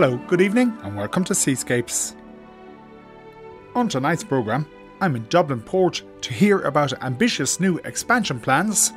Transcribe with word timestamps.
Hello, 0.00 0.16
good 0.28 0.40
evening, 0.40 0.78
and 0.84 0.96
welcome 0.96 1.24
to 1.24 1.34
Seascapes. 1.34 2.14
On 3.74 3.88
tonight's 3.88 4.22
programme, 4.22 4.64
I'm 5.00 5.16
in 5.16 5.26
Dublin 5.28 5.60
Port 5.60 6.04
to 6.20 6.32
hear 6.32 6.60
about 6.60 7.02
ambitious 7.02 7.58
new 7.58 7.78
expansion 7.78 8.38
plans, 8.38 8.92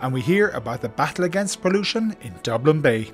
and 0.00 0.14
we 0.14 0.22
hear 0.22 0.48
about 0.48 0.80
the 0.80 0.88
battle 0.88 1.26
against 1.26 1.60
pollution 1.60 2.16
in 2.22 2.32
Dublin 2.42 2.80
Bay. 2.80 3.10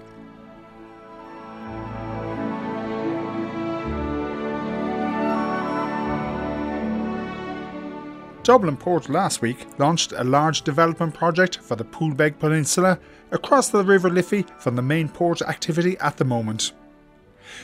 Dublin 8.45 8.77
Port 8.77 9.09
last 9.09 9.43
week 9.43 9.67
launched 9.81 10.13
a 10.13 10.23
large 10.23 10.63
development 10.63 11.15
project 11.15 11.59
for 11.59 11.75
the 11.75 11.85
Poolbeg 11.85 12.39
Peninsula 12.39 13.01
across 13.33 13.69
the 13.69 13.83
River 13.83 14.11
Liffey 14.11 14.47
from 14.61 14.77
the 14.77 14.83
main 14.83 15.09
port 15.09 15.43
activity 15.43 15.99
at 15.99 16.17
the 16.17 16.25
moment. 16.25 16.71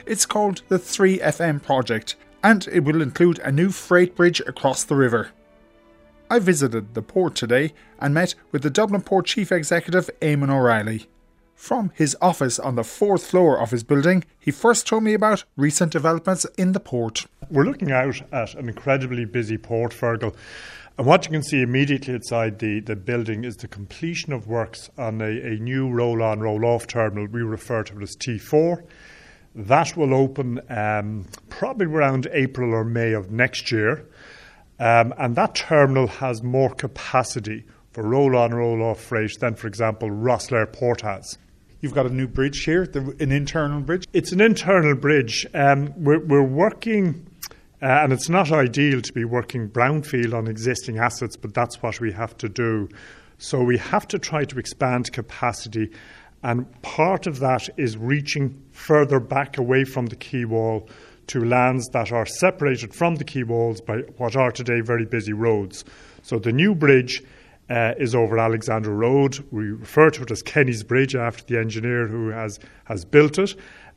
It's 0.06 0.26
called 0.26 0.62
the 0.68 0.78
3FM 0.78 1.62
project 1.62 2.16
and 2.42 2.68
it 2.68 2.84
will 2.84 3.02
include 3.02 3.38
a 3.40 3.50
new 3.50 3.70
freight 3.70 4.14
bridge 4.14 4.40
across 4.40 4.84
the 4.84 4.94
river. 4.94 5.30
I 6.30 6.38
visited 6.38 6.94
the 6.94 7.02
port 7.02 7.34
today 7.34 7.72
and 8.00 8.14
met 8.14 8.34
with 8.52 8.62
the 8.62 8.70
Dublin 8.70 9.02
Port 9.02 9.26
Chief 9.26 9.50
Executive 9.50 10.10
Eamonn 10.20 10.50
O'Reilly. 10.50 11.06
From 11.54 11.90
his 11.94 12.16
office 12.20 12.58
on 12.58 12.74
the 12.74 12.84
fourth 12.84 13.26
floor 13.26 13.58
of 13.58 13.70
his 13.70 13.82
building, 13.82 14.24
he 14.38 14.50
first 14.50 14.86
told 14.86 15.04
me 15.04 15.14
about 15.14 15.44
recent 15.56 15.90
developments 15.90 16.44
in 16.58 16.72
the 16.72 16.80
port. 16.80 17.26
We're 17.50 17.64
looking 17.64 17.92
out 17.92 18.20
at 18.30 18.54
an 18.54 18.68
incredibly 18.68 19.24
busy 19.24 19.56
port, 19.56 19.92
Fergal. 19.92 20.34
And 20.98 21.06
what 21.06 21.24
you 21.24 21.30
can 21.30 21.42
see 21.42 21.62
immediately 21.62 22.14
outside 22.14 22.58
the, 22.58 22.80
the 22.80 22.96
building 22.96 23.44
is 23.44 23.56
the 23.56 23.68
completion 23.68 24.32
of 24.32 24.46
works 24.46 24.90
on 24.98 25.20
a, 25.20 25.24
a 25.24 25.56
new 25.56 25.90
roll 25.90 26.22
on, 26.22 26.40
roll 26.40 26.64
off 26.64 26.86
terminal. 26.86 27.26
We 27.26 27.42
refer 27.42 27.82
to 27.84 27.98
it 27.98 28.02
as 28.02 28.16
T4. 28.16 28.82
That 29.56 29.96
will 29.96 30.12
open 30.12 30.60
um, 30.68 31.24
probably 31.48 31.86
around 31.86 32.28
April 32.32 32.74
or 32.74 32.84
May 32.84 33.14
of 33.14 33.30
next 33.30 33.72
year. 33.72 34.06
Um, 34.78 35.14
and 35.16 35.34
that 35.36 35.54
terminal 35.54 36.06
has 36.06 36.42
more 36.42 36.74
capacity 36.74 37.64
for 37.92 38.02
roll 38.02 38.36
on, 38.36 38.52
roll 38.52 38.82
off 38.82 39.00
freight 39.00 39.32
than, 39.40 39.54
for 39.54 39.66
example, 39.66 40.10
Rosslare 40.10 40.70
Port 40.70 41.00
has. 41.00 41.38
You've 41.80 41.94
got 41.94 42.04
a 42.04 42.10
new 42.10 42.28
bridge 42.28 42.64
here, 42.64 42.86
the, 42.86 43.16
an 43.18 43.32
internal 43.32 43.80
bridge? 43.80 44.06
It's 44.12 44.32
an 44.32 44.42
internal 44.42 44.94
bridge. 44.94 45.46
Um, 45.54 45.94
we're, 45.96 46.18
we're, 46.18 46.42
working, 46.42 47.26
uh, 47.80 47.86
and 47.86 48.12
it's 48.12 48.28
not 48.28 48.52
ideal 48.52 49.00
to 49.00 49.12
be 49.14 49.24
working 49.24 49.70
brownfield 49.70 50.34
on 50.34 50.48
existing 50.48 50.98
assets, 50.98 51.36
but 51.36 51.54
that's 51.54 51.82
what 51.82 51.98
we 51.98 52.12
have 52.12 52.36
to 52.38 52.50
do. 52.50 52.90
So 53.38 53.62
we 53.62 53.78
have 53.78 54.06
to 54.08 54.18
try 54.18 54.44
to 54.44 54.58
expand 54.58 55.12
capacity 55.12 55.90
and 56.42 56.66
part 56.82 57.26
of 57.26 57.40
that 57.40 57.68
is 57.76 57.96
reaching 57.96 58.62
further 58.72 59.20
back 59.20 59.58
away 59.58 59.84
from 59.84 60.06
the 60.06 60.16
quay 60.16 60.44
wall 60.44 60.88
to 61.28 61.44
lands 61.44 61.88
that 61.92 62.12
are 62.12 62.26
separated 62.26 62.94
from 62.94 63.16
the 63.16 63.24
quay 63.24 63.42
walls 63.42 63.80
by 63.80 63.98
what 64.16 64.36
are 64.36 64.52
today 64.52 64.80
very 64.80 65.04
busy 65.04 65.32
roads. 65.32 65.84
So 66.22 66.38
the 66.38 66.52
new 66.52 66.74
bridge 66.74 67.22
uh, 67.68 67.94
is 67.98 68.14
over 68.14 68.38
Alexandra 68.38 68.92
Road. 68.92 69.44
We 69.50 69.70
refer 69.70 70.10
to 70.10 70.22
it 70.22 70.30
as 70.30 70.42
Kenny's 70.42 70.84
Bridge 70.84 71.16
after 71.16 71.44
the 71.44 71.58
engineer 71.58 72.06
who 72.06 72.28
has, 72.28 72.60
has 72.84 73.04
built 73.04 73.38
it. 73.38 73.54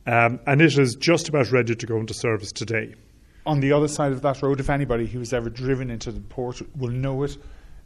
Um, 0.08 0.40
and 0.48 0.62
it 0.62 0.78
is 0.78 0.96
just 0.96 1.30
about 1.30 1.52
ready 1.52 1.76
to 1.76 1.86
go 1.86 1.98
into 1.98 2.14
service 2.14 2.52
today. 2.52 2.96
On 3.46 3.60
the 3.60 3.72
other 3.72 3.88
side 3.88 4.12
of 4.12 4.22
that 4.24 4.42
road, 4.42 4.60
if 4.60 4.70
anybody 4.70 5.06
who's 5.06 5.34
ever 5.34 5.50
driven 5.50 5.90
into 5.92 6.12
the 6.12 6.22
port 6.22 6.62
will 6.78 6.90
know 6.90 7.24
it, 7.24 7.38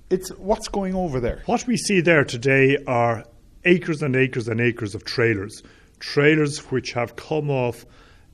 it's 0.10 0.30
what's 0.32 0.67
going 0.67 0.95
over 0.95 1.20
there. 1.20 1.42
What 1.45 1.66
we 1.67 1.76
see 1.76 2.02
there 2.02 2.23
today 2.23 2.78
are 2.88 3.26
acres 3.66 4.02
and 4.02 4.16
acres 4.16 4.47
and 4.47 4.59
acres 4.61 4.95
of 4.95 5.03
trailers, 5.03 5.64
trailers 5.99 6.60
which 6.71 6.93
have 6.93 7.15
come 7.15 7.49
off 7.49 7.86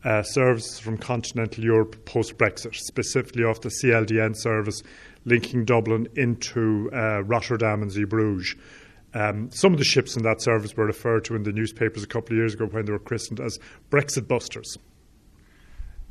uh, 0.04 0.24
services 0.24 0.80
from 0.80 0.98
continental 0.98 1.64
Europe 1.64 2.06
post 2.06 2.38
Brexit, 2.38 2.76
specifically 2.76 3.44
off 3.44 3.62
the 3.62 3.70
CLDN 3.70 4.36
service 4.36 4.82
linking 5.26 5.66
Dublin 5.66 6.08
into 6.16 6.90
uh, 6.94 7.22
Rotterdam 7.24 7.82
and 7.82 7.92
Zeebrugge. 7.92 8.58
Um, 9.14 9.50
some 9.52 9.74
of 9.74 9.80
the 9.80 9.86
ships 9.86 10.16
in 10.16 10.24
that 10.24 10.42
service 10.42 10.76
were 10.76 10.86
referred 10.86 11.26
to 11.26 11.36
in 11.36 11.44
the 11.44 11.52
newspapers 11.52 12.04
a 12.04 12.08
couple 12.08 12.34
of 12.34 12.38
years 12.38 12.54
ago 12.54 12.66
when 12.66 12.86
they 12.86 12.92
were 12.92 13.00
christened 13.00 13.40
as 13.40 13.58
Brexit 13.90 14.28
busters. 14.28 14.78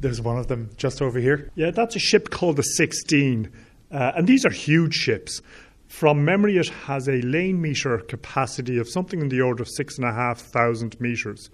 There's 0.01 0.21
one 0.21 0.39
of 0.39 0.49
them 0.49 0.71
just 0.77 1.01
over 1.01 1.19
here. 1.19 1.51
Yeah, 1.55 1.71
that's 1.71 1.97
a 1.97 2.01
ship 2.01 2.31
called 2.31 2.57
the 2.57 2.63
16. 2.63 3.51
Uh, 3.91 4.13
and 4.17 4.27
these 4.27 4.45
are 4.45 4.51
huge 4.51 4.95
ships. 4.95 5.41
From 5.89 6.23
memory, 6.25 6.59
it 6.59 6.69
has 6.69 7.09
a 7.09 7.21
lane 7.23 7.61
metre 7.61 7.99
capacity 7.99 8.79
of 8.79 8.89
something 8.89 9.21
in 9.21 9.31
the 9.31 9.41
order 9.41 9.63
of 9.63 9.69
6,500 9.69 11.01
metres, 11.01 11.51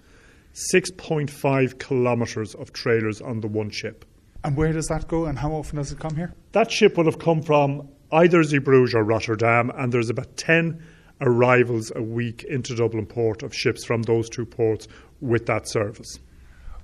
6.5 0.73 1.79
kilometres 1.79 2.53
of 2.55 2.73
trailers 2.73 3.21
on 3.21 3.39
the 3.39 3.47
one 3.47 3.69
ship. 3.69 4.05
And 4.43 4.55
where 4.57 4.73
does 4.73 4.87
that 4.87 5.07
go 5.07 5.25
and 5.25 5.39
how 5.39 5.53
often 5.53 5.77
does 5.77 5.91
it 5.91 5.99
come 5.99 6.15
here? 6.15 6.33
That 6.51 6.69
ship 6.69 6.97
would 6.97 7.05
have 7.07 7.17
come 7.17 7.41
from 7.41 7.87
either 8.11 8.43
Zeebrugge 8.43 8.93
or 8.93 9.03
Rotterdam, 9.03 9.71
and 9.75 9.91
there's 9.91 10.09
about 10.09 10.35
10 10.37 10.83
arrivals 11.21 11.91
a 11.95 12.01
week 12.01 12.43
into 12.43 12.75
Dublin 12.75 13.05
Port 13.05 13.41
of 13.41 13.55
ships 13.55 13.85
from 13.85 14.03
those 14.03 14.29
two 14.29 14.45
ports 14.45 14.87
with 15.21 15.45
that 15.45 15.67
service. 15.67 16.19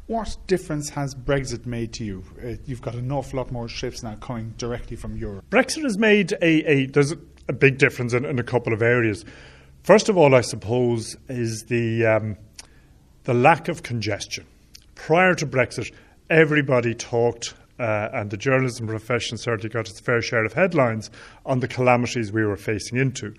What 0.08 0.36
difference 0.48 0.90
has 0.90 1.14
Brexit 1.16 1.66
made 1.66 1.94
to 1.94 2.04
you? 2.04 2.24
Uh, 2.44 2.56
you've 2.66 2.82
got 2.82 2.96
an 2.96 3.12
awful 3.12 3.38
lot 3.38 3.52
more 3.52 3.68
ships 3.68 4.04
now 4.04 4.16
coming 4.16 4.54
directly 4.58 4.98
from 4.98 5.16
Europe. 5.16 5.46
Brexit 5.50 5.84
has 5.84 5.98
made 5.98 6.34
a, 6.42 6.70
a 6.70 6.86
there's 6.88 7.14
a 7.48 7.54
big 7.54 7.78
difference 7.78 8.14
in, 8.14 8.26
in 8.26 8.40
a 8.40 8.44
couple 8.44 8.74
of 8.74 8.82
areas. 8.82 9.26
First 9.84 10.10
of 10.10 10.18
all, 10.18 10.36
I 10.36 10.42
suppose, 10.42 11.18
is 11.28 11.64
the, 11.64 12.06
um, 12.06 12.38
the 13.24 13.34
lack 13.34 13.68
of 13.68 13.84
congestion. 13.84 14.46
Prior 14.96 15.34
to 15.36 15.48
Brexit, 15.48 15.92
everybody 16.30 16.94
talked, 16.94 17.56
uh, 17.80 18.10
and 18.14 18.30
the 18.30 18.38
journalism 18.38 18.88
profession 18.88 19.38
certainly 19.38 19.70
got 19.70 19.90
its 19.90 20.00
fair 20.00 20.22
share 20.22 20.46
of 20.46 20.54
headlines 20.54 21.10
on 21.46 21.60
the 21.60 21.68
calamities 21.68 22.32
we 22.32 22.46
were 22.46 22.58
facing 22.58 22.98
into. 22.98 23.34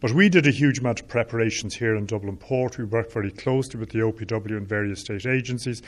But 0.00 0.12
we 0.12 0.28
did 0.28 0.46
a 0.46 0.50
huge 0.50 0.80
amount 0.80 1.00
of 1.00 1.08
preparations 1.08 1.74
here 1.74 1.96
in 1.96 2.04
Dublin 2.04 2.36
Port. 2.36 2.76
We 2.76 2.84
worked 2.84 3.12
very 3.12 3.30
closely 3.30 3.80
with 3.80 3.90
the 3.90 4.00
OPW 4.00 4.56
and 4.56 4.68
various 4.68 5.00
state 5.00 5.24
agencies, 5.24 5.82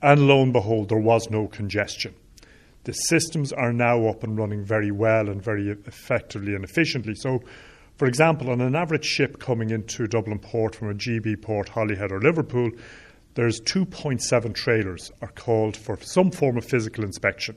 and 0.00 0.26
lo 0.26 0.42
and 0.42 0.52
behold, 0.52 0.88
there 0.88 0.98
was 0.98 1.28
no 1.28 1.46
congestion. 1.46 2.14
The 2.84 2.92
systems 2.92 3.52
are 3.52 3.72
now 3.72 4.06
up 4.06 4.22
and 4.22 4.38
running 4.38 4.64
very 4.64 4.90
well 4.90 5.28
and 5.28 5.42
very 5.42 5.68
effectively 5.68 6.54
and 6.54 6.64
efficiently. 6.64 7.14
So, 7.14 7.40
for 7.96 8.06
example, 8.06 8.50
on 8.50 8.60
an 8.60 8.74
average 8.74 9.04
ship 9.04 9.38
coming 9.38 9.70
into 9.70 10.06
Dublin 10.06 10.38
Port 10.38 10.74
from 10.74 10.90
a 10.90 10.94
GB 10.94 11.42
port, 11.42 11.68
Holyhead 11.68 12.10
or 12.10 12.20
Liverpool, 12.20 12.70
there's 13.34 13.60
2.7 13.60 14.54
trailers 14.54 15.12
are 15.20 15.32
called 15.32 15.76
for 15.76 15.98
some 16.00 16.30
form 16.30 16.56
of 16.56 16.64
physical 16.64 17.04
inspection. 17.04 17.56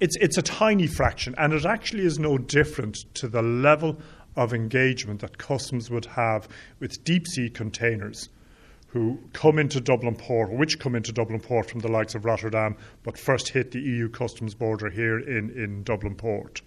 It's, 0.00 0.16
it's 0.16 0.38
a 0.38 0.42
tiny 0.42 0.86
fraction, 0.86 1.34
and 1.38 1.52
it 1.52 1.64
actually 1.64 2.04
is 2.04 2.18
no 2.18 2.38
different 2.38 2.96
to 3.14 3.28
the 3.28 3.42
level 3.42 3.98
of 4.36 4.54
engagement 4.54 5.20
that 5.20 5.38
customs 5.38 5.90
would 5.90 6.06
have 6.06 6.48
with 6.80 7.04
deep 7.04 7.26
sea 7.26 7.50
containers 7.50 8.28
who 8.92 9.18
come 9.32 9.58
into 9.58 9.80
Dublin 9.80 10.14
Port, 10.14 10.52
which 10.52 10.78
come 10.78 10.94
into 10.94 11.12
Dublin 11.12 11.40
Port 11.40 11.70
from 11.70 11.80
the 11.80 11.88
likes 11.88 12.14
of 12.14 12.26
Rotterdam, 12.26 12.76
but 13.02 13.16
first 13.16 13.48
hit 13.48 13.70
the 13.70 13.80
EU 13.80 14.10
customs 14.10 14.54
border 14.54 14.90
here 14.90 15.18
in, 15.18 15.48
in 15.50 15.82
Dublin 15.82 16.14
Port. 16.14 16.60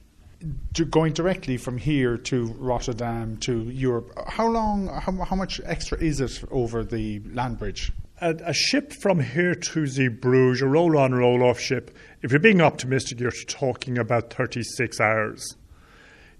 Going 0.89 1.13
directly 1.13 1.57
from 1.57 1.77
here 1.77 2.17
to 2.17 2.47
Rotterdam 2.57 3.37
to 3.37 3.69
Europe, 3.69 4.11
how 4.27 4.47
long, 4.47 4.87
how, 4.87 5.11
how 5.11 5.35
much 5.35 5.61
extra 5.65 5.99
is 5.99 6.19
it 6.19 6.43
over 6.49 6.83
the 6.83 7.19
land 7.31 7.59
bridge? 7.59 7.91
A, 8.21 8.35
a 8.45 8.53
ship 8.53 8.91
from 8.91 9.19
here 9.19 9.53
to 9.53 9.83
Zeebrugge, 9.83 10.63
a 10.63 10.67
roll 10.67 10.97
on, 10.97 11.13
roll 11.13 11.43
off 11.43 11.59
ship, 11.59 11.95
if 12.23 12.31
you're 12.31 12.39
being 12.39 12.61
optimistic, 12.61 13.19
you're 13.19 13.31
talking 13.47 13.99
about 13.99 14.33
36 14.33 14.99
hours. 14.99 15.57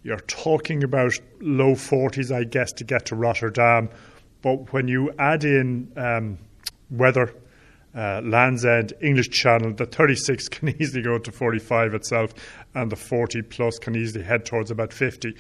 You're 0.01 0.18
talking 0.18 0.83
about 0.83 1.13
low 1.42 1.75
40s, 1.75 2.36
I 2.36 2.44
guess, 2.44 2.71
to 2.74 2.83
get 2.83 3.06
to 3.07 3.15
Rotterdam 3.15 3.89
but 4.45 4.71
when 4.74 4.88
you 4.88 5.12
add 5.18 5.44
in 5.44 5.92
um, 5.97 6.38
weather, 6.92 7.33
uh, 7.95 8.21
Land's 8.24 8.63
End, 8.63 8.94
English 9.01 9.30
Channel, 9.30 9.74
the 9.74 9.88
36 9.88 10.47
can 10.50 10.69
easily 10.80 11.01
go 11.01 11.18
to 11.18 11.31
45 11.31 11.95
itself, 11.95 12.31
and 12.75 12.92
the 12.92 12.95
40 12.95 13.42
plus 13.42 13.80
can 13.80 13.95
easily 13.95 14.24
head 14.24 14.45
towards 14.45 14.69
about 14.69 14.94
50. 14.94 15.33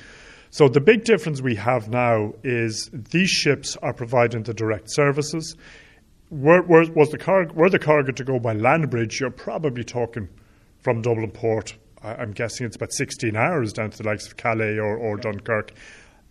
So 0.49 0.67
the 0.67 0.81
big 0.81 1.03
difference 1.03 1.39
we 1.39 1.53
have 1.53 1.87
now 1.87 2.33
is 2.43 2.89
these 2.91 3.29
ships 3.29 3.77
are 3.83 3.93
providing 3.93 4.41
the 4.41 4.55
direct 4.55 4.91
services. 4.91 5.55
Were, 6.31 6.63
were, 6.63 6.91
was 6.93 7.11
the 7.11 7.19
car, 7.19 7.45
were 7.53 7.69
the 7.69 7.77
cargo 7.77 8.11
to 8.11 8.23
go 8.23 8.39
by 8.39 8.53
land 8.53 8.89
bridge, 8.89 9.19
you're 9.19 9.29
probably 9.29 9.83
talking 9.83 10.27
from 10.79 11.03
Dublin 11.03 11.29
Port. 11.29 11.75
I'm 12.01 12.31
guessing 12.31 12.65
it's 12.65 12.75
about 12.75 12.91
16 12.91 13.35
hours 13.35 13.71
down 13.71 13.91
to 13.91 13.97
the 13.99 14.09
likes 14.09 14.25
of 14.25 14.35
Calais 14.35 14.79
or, 14.79 14.97
or 14.97 15.17
Dunkirk 15.17 15.73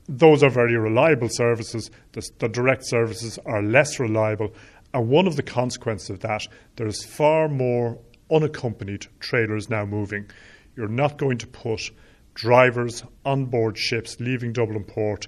those 0.08 0.42
are 0.42 0.50
very 0.50 0.76
reliable 0.76 1.28
services. 1.30 1.90
The, 2.12 2.28
the, 2.38 2.48
direct 2.48 2.86
services 2.86 3.38
are 3.46 3.62
less 3.62 3.98
reliable. 3.98 4.54
And 4.92 5.08
one 5.08 5.26
of 5.26 5.36
the 5.36 5.42
consequences 5.42 6.10
of 6.10 6.20
that, 6.20 6.46
there's 6.76 7.04
far 7.04 7.48
more 7.48 7.98
unaccompanied 8.30 9.06
trailers 9.20 9.68
now 9.70 9.84
moving. 9.84 10.30
You're 10.76 10.88
not 10.88 11.18
going 11.18 11.38
to 11.38 11.46
put 11.46 11.90
drivers 12.34 13.02
on 13.24 13.46
board 13.46 13.78
ships 13.78 14.18
leaving 14.20 14.52
Dublin 14.52 14.84
Port 14.84 15.26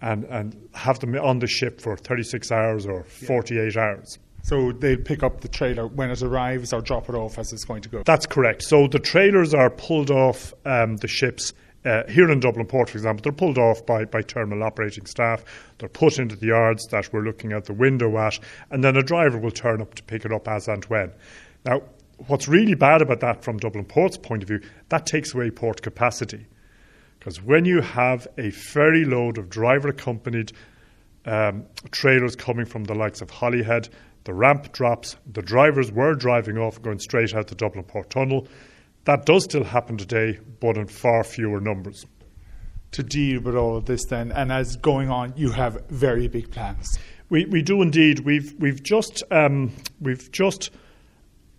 and, 0.00 0.24
and 0.24 0.68
have 0.74 0.98
them 1.00 1.14
on 1.16 1.38
the 1.38 1.46
ship 1.46 1.80
for 1.80 1.96
36 1.96 2.52
hours 2.52 2.86
or 2.86 3.04
48 3.04 3.74
yeah. 3.74 3.80
hours. 3.80 4.18
So 4.42 4.72
they'll 4.72 4.96
pick 4.96 5.22
up 5.22 5.40
the 5.40 5.48
trailer 5.48 5.86
when 5.86 6.10
it 6.10 6.22
arrives 6.22 6.72
or 6.72 6.80
drop 6.80 7.08
it 7.08 7.14
off 7.14 7.38
as 7.38 7.52
it's 7.52 7.64
going 7.64 7.82
to 7.82 7.88
go. 7.88 8.02
That's 8.04 8.26
correct. 8.26 8.62
So 8.62 8.86
the 8.86 8.98
trailers 8.98 9.52
are 9.52 9.68
pulled 9.68 10.10
off 10.10 10.54
um, 10.64 10.96
the 10.96 11.08
ships. 11.08 11.52
Uh, 11.88 12.06
here 12.06 12.30
in 12.30 12.38
Dublin 12.38 12.66
Port, 12.66 12.90
for 12.90 12.98
example, 12.98 13.22
they're 13.22 13.32
pulled 13.32 13.56
off 13.56 13.86
by, 13.86 14.04
by 14.04 14.20
terminal 14.20 14.62
operating 14.62 15.06
staff. 15.06 15.42
They're 15.78 15.88
put 15.88 16.18
into 16.18 16.36
the 16.36 16.48
yards 16.48 16.86
that 16.88 17.10
we're 17.14 17.22
looking 17.22 17.54
out 17.54 17.64
the 17.64 17.72
window 17.72 18.18
at, 18.18 18.38
and 18.70 18.84
then 18.84 18.96
a 18.98 19.02
driver 19.02 19.38
will 19.38 19.50
turn 19.50 19.80
up 19.80 19.94
to 19.94 20.02
pick 20.02 20.26
it 20.26 20.32
up 20.32 20.48
as 20.48 20.68
and 20.68 20.84
when. 20.84 21.12
Now, 21.64 21.80
what's 22.26 22.46
really 22.46 22.74
bad 22.74 23.00
about 23.00 23.20
that 23.20 23.42
from 23.42 23.56
Dublin 23.56 23.86
Port's 23.86 24.18
point 24.18 24.42
of 24.42 24.48
view, 24.48 24.60
that 24.90 25.06
takes 25.06 25.34
away 25.34 25.50
port 25.50 25.80
capacity. 25.80 26.46
Because 27.18 27.40
when 27.42 27.64
you 27.64 27.80
have 27.80 28.28
a 28.36 28.50
ferry 28.50 29.06
load 29.06 29.38
of 29.38 29.48
driver 29.48 29.88
accompanied 29.88 30.52
um, 31.24 31.64
trailers 31.90 32.36
coming 32.36 32.66
from 32.66 32.84
the 32.84 32.94
likes 32.94 33.22
of 33.22 33.30
Holyhead, 33.30 33.88
the 34.24 34.34
ramp 34.34 34.72
drops, 34.72 35.16
the 35.32 35.40
drivers 35.40 35.90
were 35.90 36.14
driving 36.14 36.58
off, 36.58 36.82
going 36.82 36.98
straight 36.98 37.34
out 37.34 37.46
the 37.46 37.54
Dublin 37.54 37.84
Port 37.84 38.10
Tunnel. 38.10 38.46
That 39.08 39.24
does 39.24 39.44
still 39.44 39.64
happen 39.64 39.96
today, 39.96 40.38
but 40.60 40.76
in 40.76 40.86
far 40.86 41.24
fewer 41.24 41.62
numbers. 41.62 42.04
To 42.90 43.02
deal 43.02 43.40
with 43.40 43.56
all 43.56 43.74
of 43.74 43.86
this, 43.86 44.04
then, 44.04 44.30
and 44.32 44.52
as 44.52 44.76
going 44.76 45.08
on, 45.08 45.32
you 45.34 45.50
have 45.50 45.82
very 45.88 46.28
big 46.28 46.50
plans. 46.50 46.86
We, 47.30 47.46
we 47.46 47.62
do 47.62 47.80
indeed. 47.80 48.18
We've 48.18 48.52
we've 48.58 48.82
just 48.82 49.22
um, 49.30 49.72
we've 49.98 50.30
just 50.30 50.70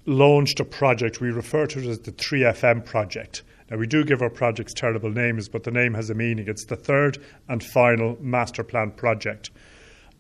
launched 0.06 0.60
a 0.60 0.64
project. 0.64 1.22
We 1.22 1.32
refer 1.32 1.66
to 1.66 1.80
it 1.80 1.88
as 1.88 1.98
the 2.02 2.12
3FM 2.12 2.86
project. 2.86 3.42
Now, 3.72 3.78
we 3.78 3.88
do 3.88 4.06
give 4.06 4.22
our 4.22 4.30
projects 4.30 4.76
terrible 4.76 5.10
names, 5.10 5.50
but 5.50 5.64
the 5.64 5.72
name 5.72 5.96
has 5.96 6.12
a 6.12 6.14
meaning. 6.14 6.48
It's 6.48 6.66
the 6.66 6.76
third 6.76 7.18
and 7.48 7.64
final 7.64 8.16
master 8.22 8.64
plan 8.64 8.92
project. 8.92 9.50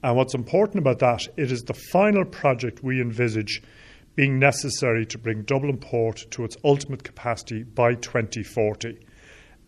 And 0.01 0.15
what's 0.17 0.33
important 0.33 0.79
about 0.79 0.97
that, 0.97 1.27
it 1.37 1.51
is 1.51 1.61
the 1.61 1.75
final 1.91 2.25
project 2.25 2.83
we 2.83 2.99
envisage 2.99 3.61
being 4.19 4.37
necessary 4.37 5.05
to 5.05 5.17
bring 5.17 5.43
Dublin 5.43 5.77
Port 5.77 6.25
to 6.31 6.43
its 6.43 6.57
ultimate 6.65 7.05
capacity 7.05 7.63
by 7.63 7.93
2040. 7.93 8.99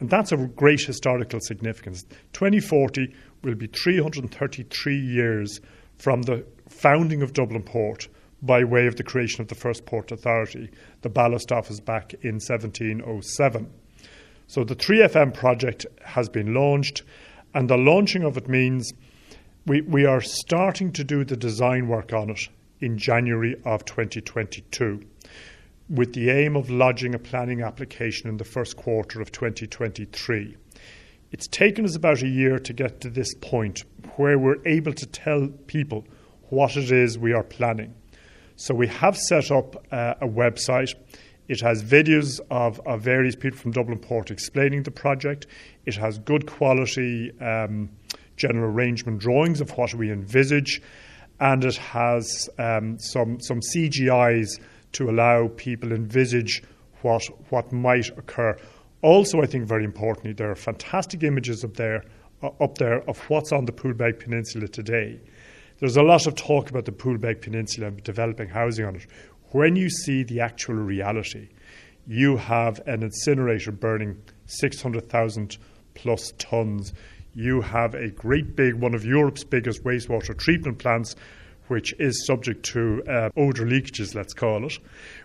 And 0.01 0.09
that's 0.09 0.33
of 0.33 0.57
great 0.57 0.81
historical 0.81 1.39
significance. 1.39 2.03
2040 2.33 3.15
will 3.43 3.55
be 3.55 3.67
333 3.67 4.99
years 4.99 5.61
from 5.95 6.23
the 6.23 6.45
founding 6.67 7.21
of 7.21 7.31
Dublin 7.31 7.63
Port 7.63 8.09
by 8.41 8.65
way 8.65 8.87
of 8.87 8.97
the 8.97 9.05
creation 9.05 9.41
of 9.41 9.47
the 9.47 9.55
first 9.55 9.85
Port 9.85 10.11
Authority, 10.11 10.69
the 11.01 11.07
ballast 11.07 11.53
office 11.53 11.79
back 11.79 12.13
in 12.15 12.33
1707. 12.33 13.71
So 14.47 14.65
the 14.65 14.75
3FM 14.75 15.33
project 15.33 15.85
has 16.03 16.27
been 16.27 16.53
launched, 16.53 17.03
and 17.53 17.69
the 17.69 17.77
launching 17.77 18.25
of 18.25 18.35
it 18.35 18.49
means 18.49 18.91
we, 19.65 19.79
we 19.79 20.03
are 20.03 20.19
starting 20.19 20.91
to 20.91 21.05
do 21.05 21.23
the 21.23 21.37
design 21.37 21.87
work 21.87 22.11
on 22.11 22.31
it 22.31 22.49
in 22.81 22.97
January 22.97 23.55
of 23.63 23.85
2022 23.85 25.05
with 25.89 26.13
the 26.13 26.29
aim 26.29 26.55
of 26.55 26.69
lodging 26.69 27.13
a 27.13 27.19
planning 27.19 27.61
application 27.61 28.29
in 28.29 28.37
the 28.37 28.43
first 28.43 28.77
quarter 28.77 29.21
of 29.21 29.31
2023. 29.31 30.55
It's 31.31 31.47
taken 31.47 31.85
us 31.85 31.95
about 31.95 32.21
a 32.21 32.27
year 32.27 32.59
to 32.59 32.73
get 32.73 33.01
to 33.01 33.09
this 33.09 33.33
point 33.35 33.83
where 34.15 34.37
we're 34.37 34.65
able 34.65 34.93
to 34.93 35.05
tell 35.05 35.47
people 35.67 36.05
what 36.49 36.75
it 36.75 36.91
is 36.91 37.17
we 37.17 37.33
are 37.33 37.43
planning. 37.43 37.93
So 38.55 38.73
we 38.73 38.87
have 38.87 39.17
set 39.17 39.51
up 39.51 39.75
uh, 39.91 40.15
a 40.21 40.27
website. 40.27 40.93
It 41.47 41.61
has 41.61 41.83
videos 41.83 42.39
of, 42.49 42.79
of, 42.85 43.01
various 43.01 43.35
people 43.35 43.57
from 43.57 43.71
Dublin 43.71 43.99
Port 43.99 44.29
explaining 44.29 44.83
the 44.83 44.91
project. 44.91 45.47
It 45.85 45.95
has 45.95 46.19
good 46.19 46.47
quality 46.47 47.31
um, 47.39 47.89
general 48.35 48.69
arrangement 48.69 49.19
drawings 49.19 49.61
of 49.61 49.71
what 49.77 49.93
we 49.93 50.11
envisage, 50.11 50.81
and 51.41 51.65
it 51.65 51.75
has 51.75 52.49
um, 52.59 52.97
some 52.99 53.41
some 53.41 53.59
CGIs 53.59 54.61
to 54.93 55.09
allow 55.09 55.49
people 55.57 55.91
envisage 55.91 56.63
what 57.01 57.23
what 57.49 57.73
might 57.73 58.09
occur. 58.17 58.57
Also, 59.01 59.41
I 59.41 59.47
think 59.47 59.67
very 59.67 59.83
importantly, 59.83 60.33
there 60.33 60.51
are 60.51 60.55
fantastic 60.55 61.23
images 61.23 61.65
up 61.65 61.73
there 61.73 62.05
uh, 62.43 62.51
up 62.61 62.77
there 62.77 63.01
of 63.09 63.17
what's 63.29 63.51
on 63.51 63.65
the 63.65 63.71
Poolbeg 63.71 64.19
Peninsula 64.19 64.67
today. 64.67 65.19
There's 65.79 65.97
a 65.97 66.03
lot 66.03 66.27
of 66.27 66.35
talk 66.35 66.69
about 66.69 66.85
the 66.85 66.91
Poolbeg 66.91 67.41
Peninsula 67.41 67.87
and 67.87 68.03
developing 68.03 68.47
housing 68.47 68.85
on 68.85 68.95
it. 68.95 69.07
When 69.49 69.75
you 69.75 69.89
see 69.89 70.23
the 70.23 70.39
actual 70.39 70.75
reality, 70.75 71.49
you 72.05 72.37
have 72.37 72.79
an 72.85 73.01
incinerator 73.01 73.71
burning 73.71 74.21
600,000 74.45 75.57
plus 75.95 76.33
tons 76.37 76.93
you 77.33 77.61
have 77.61 77.93
a 77.95 78.09
great 78.09 78.55
big, 78.55 78.75
one 78.75 78.93
of 78.93 79.05
Europe's 79.05 79.43
biggest 79.43 79.83
wastewater 79.83 80.37
treatment 80.37 80.79
plants, 80.79 81.15
which 81.67 81.93
is 81.99 82.25
subject 82.25 82.63
to 82.65 83.01
uh, 83.07 83.29
odour 83.37 83.65
leakages, 83.65 84.13
let's 84.13 84.33
call 84.33 84.65
it. 84.65 84.77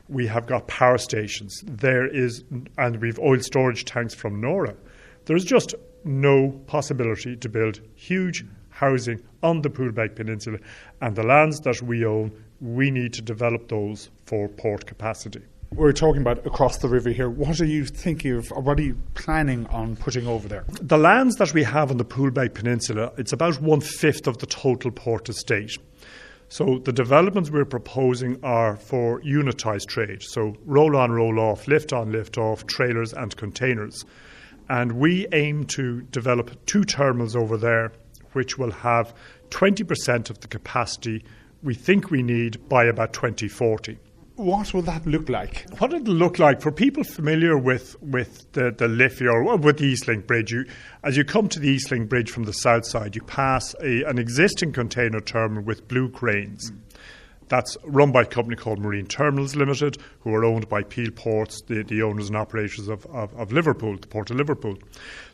We 0.09 0.27
have 0.29 0.47
got 0.47 0.69
power 0.69 0.99
stations. 0.99 1.63
There 1.67 2.07
is, 2.07 2.45
and 2.79 3.01
we've 3.01 3.19
oil 3.19 3.41
storage 3.41 3.85
tanks 3.85 4.15
from 4.15 4.41
Nora. 4.41 4.77
There's 5.25 5.45
just 5.45 5.75
no 6.05 6.51
possibility 6.67 7.37
to 7.37 7.49
build 7.49 7.81
huge 7.97 8.45
housing 8.71 9.21
on 9.43 9.63
the 9.63 9.71
Poolbeg 9.71 10.15
Peninsula, 10.15 10.59
and 11.01 11.17
the 11.17 11.23
lands 11.25 11.61
that 11.61 11.83
we 11.83 12.05
own, 12.05 12.31
we 12.61 12.91
need 12.91 13.13
to 13.15 13.23
develop 13.23 13.69
those 13.69 14.11
for 14.27 14.49
port 14.49 14.87
capacity 14.87 15.43
we're 15.75 15.93
talking 15.93 16.23
about 16.23 16.47
across 16.47 16.79
the 16.79 16.89
river 16.89 17.11
here. 17.11 17.29
What 17.29 17.61
are 17.61 17.67
you 17.67 17.85
thinking 17.85 18.33
of, 18.33 18.53
or 18.53 18.63
what 18.63 18.79
are 18.79 18.83
you 18.83 18.97
planning 19.15 19.67
on 19.67 19.97
putting 19.97 20.27
over 20.27 20.49
there? 20.49 20.65
The 20.81 20.99
lands 20.99 21.37
that 21.37 21.53
we 21.53 21.63
have 21.65 21.91
on 21.91 21.97
the 21.97 22.05
Poolbeg 22.05 22.55
Peninsula, 22.55 23.13
it's 23.17 23.33
about 23.33 23.61
one 23.61 23.81
fifth 23.81 24.27
of 24.27 24.39
the 24.39 24.47
total 24.47 24.91
port 24.91 25.29
estate. 25.29 25.77
So 26.49 26.79
the 26.79 26.93
developments 26.93 27.51
we're 27.51 27.65
proposing 27.65 28.39
are 28.45 28.77
for 28.77 29.21
unitised 29.23 29.89
trade, 29.89 30.23
so 30.23 30.55
roll 30.65 30.97
on, 30.97 31.11
roll 31.11 31.41
off, 31.41 31.67
lift 31.67 31.93
on, 31.93 32.13
lift 32.13 32.39
off, 32.39 32.67
trailers 32.67 33.13
and 33.13 33.37
containers. 33.37 34.05
And 34.69 34.93
we 34.93 35.27
aim 35.33 35.65
to 35.67 36.03
develop 36.03 36.65
two 36.67 36.85
terminals 36.85 37.35
over 37.35 37.57
there, 37.57 37.93
which 38.33 38.59
will 38.59 38.71
have 38.71 39.13
20% 39.51 40.31
of 40.31 40.41
the 40.41 40.49
capacity 40.49 41.25
we 41.63 41.75
think 41.75 42.11
we 42.11 42.23
need 42.23 42.69
by 42.69 42.85
about 42.85 43.13
2040 43.13 43.99
what 44.37 44.73
will 44.75 44.83
that 44.83 45.07
look 45.07 45.29
like? 45.29 45.67
What 45.79 45.93
it'll 45.93 46.15
look 46.15 46.39
like 46.39 46.61
for 46.61 46.71
people 46.71 47.05
familiar 47.05 47.57
with, 47.59 48.01
with 48.03 48.51
the, 48.53 48.71
the 48.71 48.87
Liffey 48.87 49.27
or 49.27 49.57
with 49.57 49.79
the 49.79 49.93
Eastlink 49.93 50.27
Bridge, 50.27 50.53
you, 50.53 50.67
as 51.03 51.17
you 51.17 51.25
come 51.25 51.49
to 51.49 51.59
the 51.59 51.75
Eastlink 51.75 52.09
Bridge 52.09 52.31
from 52.31 52.45
the 52.45 52.53
south 52.53 52.87
side, 52.87 53.17
you 53.17 53.23
pass 53.23 53.75
a, 53.83 54.03
an 54.05 54.19
existing 54.19 54.73
container 54.73 55.21
terminal 55.21 55.63
with 55.63 55.89
blue 55.89 56.11
cranes. 56.11 56.71
Mm. 56.71 56.79
That's 57.49 57.77
run 57.85 58.11
by 58.11 58.23
a 58.23 58.27
company 58.27 58.57
called 58.57 58.81
Marine 58.81 59.07
Terminals 59.07 59.55
Limited, 59.55 59.99
who 60.21 60.35
are 60.35 60.45
owned 60.45 60.69
by 60.69 60.83
Peel 60.83 61.13
Ports, 61.13 61.63
the, 61.63 61.85
the 61.85 62.03
owners 62.03 62.27
and 62.29 62.37
operators 62.37 62.89
of, 62.89 63.07
of, 63.07 63.33
of 63.35 63.53
Liverpool, 63.53 63.97
the 63.97 64.09
Port 64.09 64.31
of 64.31 64.37
Liverpool. 64.37 64.77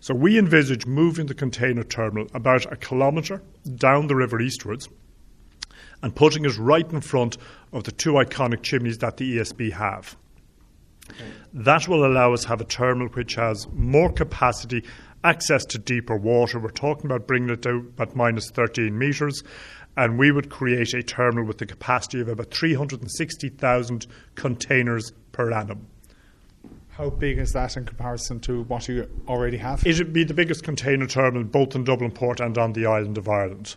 So 0.01 0.15
we 0.15 0.39
envisage 0.39 0.85
moving 0.85 1.27
the 1.27 1.35
container 1.35 1.85
terminal 1.85 2.29
about 2.35 2.71
a 2.71 2.77
kilometre 2.77 3.43
down 3.77 4.09
the 4.09 4.15
river 4.15 4.41
eastwards 4.41 4.89
and 6.03 6.15
putting 6.15 6.45
it 6.45 6.59
right 6.59 6.91
in 6.91 7.01
front 7.01 7.39
of 7.73 7.85
the 7.85 7.93
two 7.93 8.13
iconic 8.13 8.63
chimneys 8.63 8.99
that 8.99 9.17
the 9.17 9.39
ESB 9.39 9.73
have. 9.73 10.17
That 11.53 11.89
will 11.89 12.07
allow 12.07 12.33
us 12.33 12.43
to 12.43 12.49
have 12.49 12.61
a 12.61 12.65
terminal 12.65 13.09
which 13.09 13.35
has 13.35 13.67
more 13.73 14.11
capacity, 14.11 14.85
access 15.25 15.65
to 15.67 15.79
deeper 15.79 16.17
water. 16.17 16.59
We're 16.59 16.71
talking 16.71 17.07
about 17.07 17.27
bringing 17.27 17.51
it 17.51 17.63
down 17.63 17.93
at 17.99 18.17
minus 18.17 18.51
13 18.51 18.97
metres, 18.97 19.43
and 19.97 20.19
we 20.19 20.31
would 20.31 20.51
create 20.51 20.95
a 20.95 21.03
terminal 21.03 21.45
with 21.45 21.59
the 21.59 21.67
capacity 21.67 22.21
of 22.21 22.29
about 22.29 22.53
360,000 22.53 24.07
containers 24.35 25.13
per 25.33 25.53
annum. 25.53 25.87
How 26.89 27.11
big 27.11 27.39
is 27.39 27.53
that 27.53 27.77
in 27.77 27.87
comparison 27.87 28.39
to 28.41 28.65
what 28.65 28.87
you 28.87 29.09
already 29.27 29.57
have? 29.57 29.87
It 29.87 29.99
would 29.99 30.13
be 30.13 30.25
the 30.25 30.35
biggest 30.35 30.63
container 30.63 31.07
terminal 31.07 31.45
both 31.45 31.75
in 31.75 31.85
Dublin 31.85 32.11
Port 32.11 32.41
and 32.41 32.57
on 32.59 32.75
the 32.75 32.87
island 32.87 33.19
of 33.19 33.29
Ireland. 33.29 33.77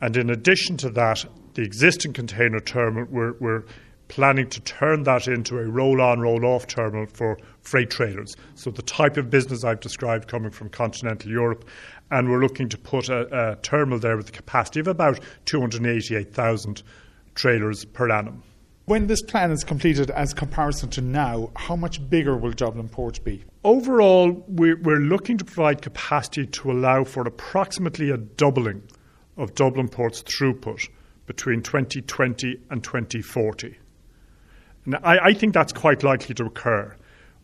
And 0.00 0.16
in 0.16 0.30
addition 0.30 0.76
to 0.78 0.90
that, 0.90 1.24
the 1.54 1.62
existing 1.62 2.12
container 2.12 2.60
terminal, 2.60 3.08
we're, 3.10 3.32
we're 3.40 3.64
planning 4.08 4.48
to 4.50 4.60
turn 4.60 5.02
that 5.04 5.26
into 5.26 5.58
a 5.58 5.64
roll 5.64 6.00
on, 6.00 6.20
roll 6.20 6.44
off 6.44 6.66
terminal 6.66 7.06
for 7.06 7.38
freight 7.60 7.90
trailers. 7.90 8.34
So, 8.54 8.70
the 8.70 8.82
type 8.82 9.16
of 9.16 9.30
business 9.30 9.64
I've 9.64 9.80
described 9.80 10.28
coming 10.28 10.50
from 10.50 10.68
continental 10.68 11.30
Europe. 11.30 11.64
And 12.10 12.30
we're 12.30 12.40
looking 12.40 12.68
to 12.68 12.78
put 12.78 13.08
a, 13.08 13.52
a 13.52 13.56
terminal 13.56 13.98
there 13.98 14.16
with 14.16 14.28
a 14.28 14.32
capacity 14.32 14.78
of 14.78 14.86
about 14.86 15.18
288,000 15.46 16.82
trailers 17.34 17.84
per 17.84 18.10
annum. 18.10 18.42
When 18.84 19.08
this 19.08 19.20
plan 19.20 19.50
is 19.50 19.64
completed 19.64 20.12
as 20.12 20.32
comparison 20.32 20.90
to 20.90 21.00
now, 21.00 21.50
how 21.56 21.74
much 21.74 22.08
bigger 22.08 22.36
will 22.36 22.52
Dublin 22.52 22.88
Port 22.88 23.24
be? 23.24 23.42
Overall, 23.64 24.44
we're, 24.46 24.80
we're 24.80 25.00
looking 25.00 25.36
to 25.38 25.44
provide 25.44 25.82
capacity 25.82 26.46
to 26.46 26.70
allow 26.70 27.02
for 27.02 27.26
approximately 27.26 28.10
a 28.10 28.16
doubling 28.16 28.84
of 29.36 29.54
Dublin 29.54 29.88
Port's 29.88 30.22
throughput 30.22 30.88
between 31.26 31.62
2020 31.62 32.60
and 32.70 32.82
2040. 32.82 33.76
Now, 34.86 34.98
I, 35.02 35.28
I 35.28 35.34
think 35.34 35.52
that's 35.52 35.72
quite 35.72 36.02
likely 36.02 36.34
to 36.36 36.46
occur. 36.46 36.94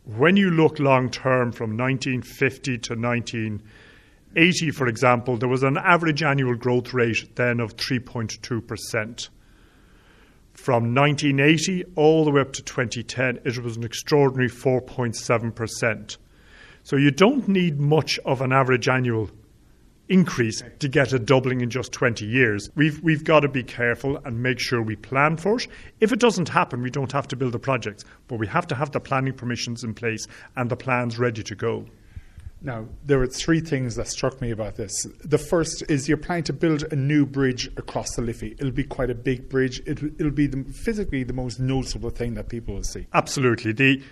When 0.04 0.36
you 0.36 0.50
look 0.50 0.78
long 0.78 1.10
term 1.10 1.52
from 1.52 1.76
1950 1.76 2.78
to 2.78 2.94
1980, 2.94 4.70
for 4.70 4.86
example, 4.86 5.36
there 5.36 5.48
was 5.48 5.62
an 5.62 5.76
average 5.76 6.22
annual 6.22 6.54
growth 6.54 6.92
rate 6.92 7.34
then 7.36 7.60
of 7.60 7.76
3.2%. 7.76 9.28
From 10.54 10.94
1980 10.94 11.84
all 11.96 12.24
the 12.24 12.30
way 12.30 12.40
up 12.40 12.52
to 12.52 12.62
2010, 12.62 13.40
it 13.44 13.58
was 13.58 13.76
an 13.76 13.84
extraordinary 13.84 14.50
4.7%. 14.50 16.16
So 16.84 16.96
you 16.96 17.10
don't 17.10 17.48
need 17.48 17.80
much 17.80 18.18
of 18.24 18.40
an 18.40 18.52
average 18.52 18.88
annual 18.88 19.30
increase 20.12 20.62
to 20.78 20.88
get 20.88 21.12
a 21.12 21.18
doubling 21.18 21.62
in 21.62 21.70
just 21.70 21.90
20 21.92 22.26
years. 22.26 22.70
We've, 22.74 23.02
we've 23.02 23.24
got 23.24 23.40
to 23.40 23.48
be 23.48 23.62
careful 23.62 24.18
and 24.24 24.42
make 24.42 24.60
sure 24.60 24.82
we 24.82 24.96
plan 24.96 25.38
for 25.38 25.56
it. 25.56 25.66
If 26.00 26.12
it 26.12 26.20
doesn't 26.20 26.50
happen, 26.50 26.82
we 26.82 26.90
don't 26.90 27.12
have 27.12 27.26
to 27.28 27.36
build 27.36 27.52
the 27.52 27.58
projects, 27.58 28.04
but 28.28 28.38
we 28.38 28.46
have 28.46 28.66
to 28.68 28.74
have 28.74 28.92
the 28.92 29.00
planning 29.00 29.32
permissions 29.32 29.82
in 29.82 29.94
place 29.94 30.26
and 30.56 30.70
the 30.70 30.76
plans 30.76 31.18
ready 31.18 31.42
to 31.42 31.54
go. 31.54 31.86
Now, 32.64 32.86
there 33.04 33.18
were 33.18 33.26
three 33.26 33.60
things 33.60 33.96
that 33.96 34.06
struck 34.06 34.40
me 34.40 34.52
about 34.52 34.76
this. 34.76 34.92
The 35.24 35.38
first 35.38 35.82
is 35.88 36.08
you're 36.08 36.16
planning 36.16 36.44
to 36.44 36.52
build 36.52 36.84
a 36.92 36.96
new 36.96 37.26
bridge 37.26 37.66
across 37.76 38.14
the 38.14 38.22
Liffey. 38.22 38.54
It'll 38.58 38.70
be 38.70 38.84
quite 38.84 39.10
a 39.10 39.16
big 39.16 39.48
bridge. 39.48 39.80
It, 39.84 40.20
will 40.20 40.30
be 40.30 40.46
the, 40.46 40.62
physically 40.72 41.24
the 41.24 41.32
most 41.32 41.58
noticeable 41.58 42.10
thing 42.10 42.34
that 42.34 42.48
people 42.48 42.74
will 42.74 42.84
see. 42.84 43.08
Absolutely. 43.14 43.72
The, 43.72 44.02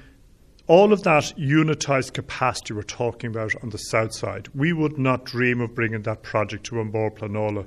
all 0.70 0.92
of 0.92 1.02
that 1.02 1.24
unitised 1.36 2.12
capacity 2.12 2.72
we're 2.72 2.84
talking 2.84 3.28
about 3.28 3.52
on 3.60 3.70
the 3.70 3.76
south 3.76 4.14
side, 4.14 4.46
we 4.54 4.72
would 4.72 4.96
not 4.96 5.24
dream 5.24 5.60
of 5.60 5.74
bringing 5.74 6.02
that 6.02 6.22
project 6.22 6.64
to 6.64 6.80
An 6.80 6.92
Bord 6.92 7.16
Pleanála 7.16 7.66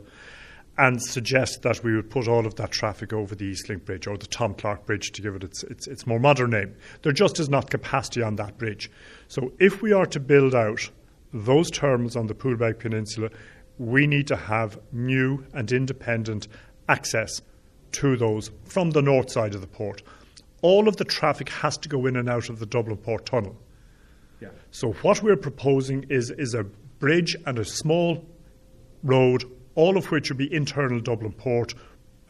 and 0.77 1.03
suggest 1.03 1.63
that 1.63 1.83
we 1.83 1.97
would 1.97 2.09
put 2.09 2.29
all 2.29 2.47
of 2.47 2.55
that 2.55 2.71
traffic 2.71 3.11
over 3.11 3.35
the 3.35 3.51
Eastlink 3.51 3.83
Bridge 3.83 4.07
or 4.07 4.17
the 4.17 4.25
Tom 4.27 4.53
Clarke 4.53 4.85
Bridge 4.85 5.11
to 5.11 5.21
give 5.21 5.35
it 5.35 5.43
its, 5.43 5.63
its, 5.63 5.85
its 5.85 6.07
more 6.07 6.17
modern 6.17 6.51
name. 6.51 6.77
There 7.01 7.11
just 7.11 7.41
is 7.41 7.49
not 7.49 7.69
capacity 7.69 8.21
on 8.21 8.37
that 8.37 8.57
bridge. 8.57 8.89
So 9.27 9.51
if 9.59 9.81
we 9.81 9.91
are 9.91 10.05
to 10.05 10.19
build 10.21 10.55
out 10.55 10.89
those 11.33 11.69
terminals 11.69 12.15
on 12.15 12.27
the 12.27 12.33
Poolbeg 12.33 12.79
Peninsula, 12.79 13.31
we 13.79 14.07
need 14.07 14.27
to 14.27 14.37
have 14.37 14.79
new 14.93 15.45
and 15.53 15.69
independent 15.73 16.47
access 16.87 17.41
to 17.91 18.15
those 18.15 18.49
from 18.63 18.91
the 18.91 19.01
north 19.01 19.29
side 19.29 19.55
of 19.55 19.59
the 19.59 19.67
port. 19.67 20.03
All 20.63 20.87
of 20.87 20.97
the 20.97 21.05
traffic 21.05 21.49
has 21.49 21.77
to 21.77 21.89
go 21.89 22.07
in 22.07 22.15
and 22.15 22.27
out 22.27 22.49
of 22.49 22.57
the 22.57 22.65
Dublin 22.65 22.97
Port 22.97 23.27
Tunnel. 23.27 23.55
Yeah. 24.41 24.49
So 24.71 24.93
what 25.03 25.21
we're 25.21 25.37
proposing 25.37 26.07
is, 26.09 26.31
is 26.31 26.55
a 26.55 26.63
bridge 26.63 27.35
and 27.45 27.59
a 27.59 27.65
small 27.65 28.25
road 29.03 29.43
all 29.75 29.97
of 29.97 30.11
which 30.11 30.29
would 30.29 30.37
be 30.37 30.53
internal 30.53 30.99
Dublin 30.99 31.33
Port 31.33 31.73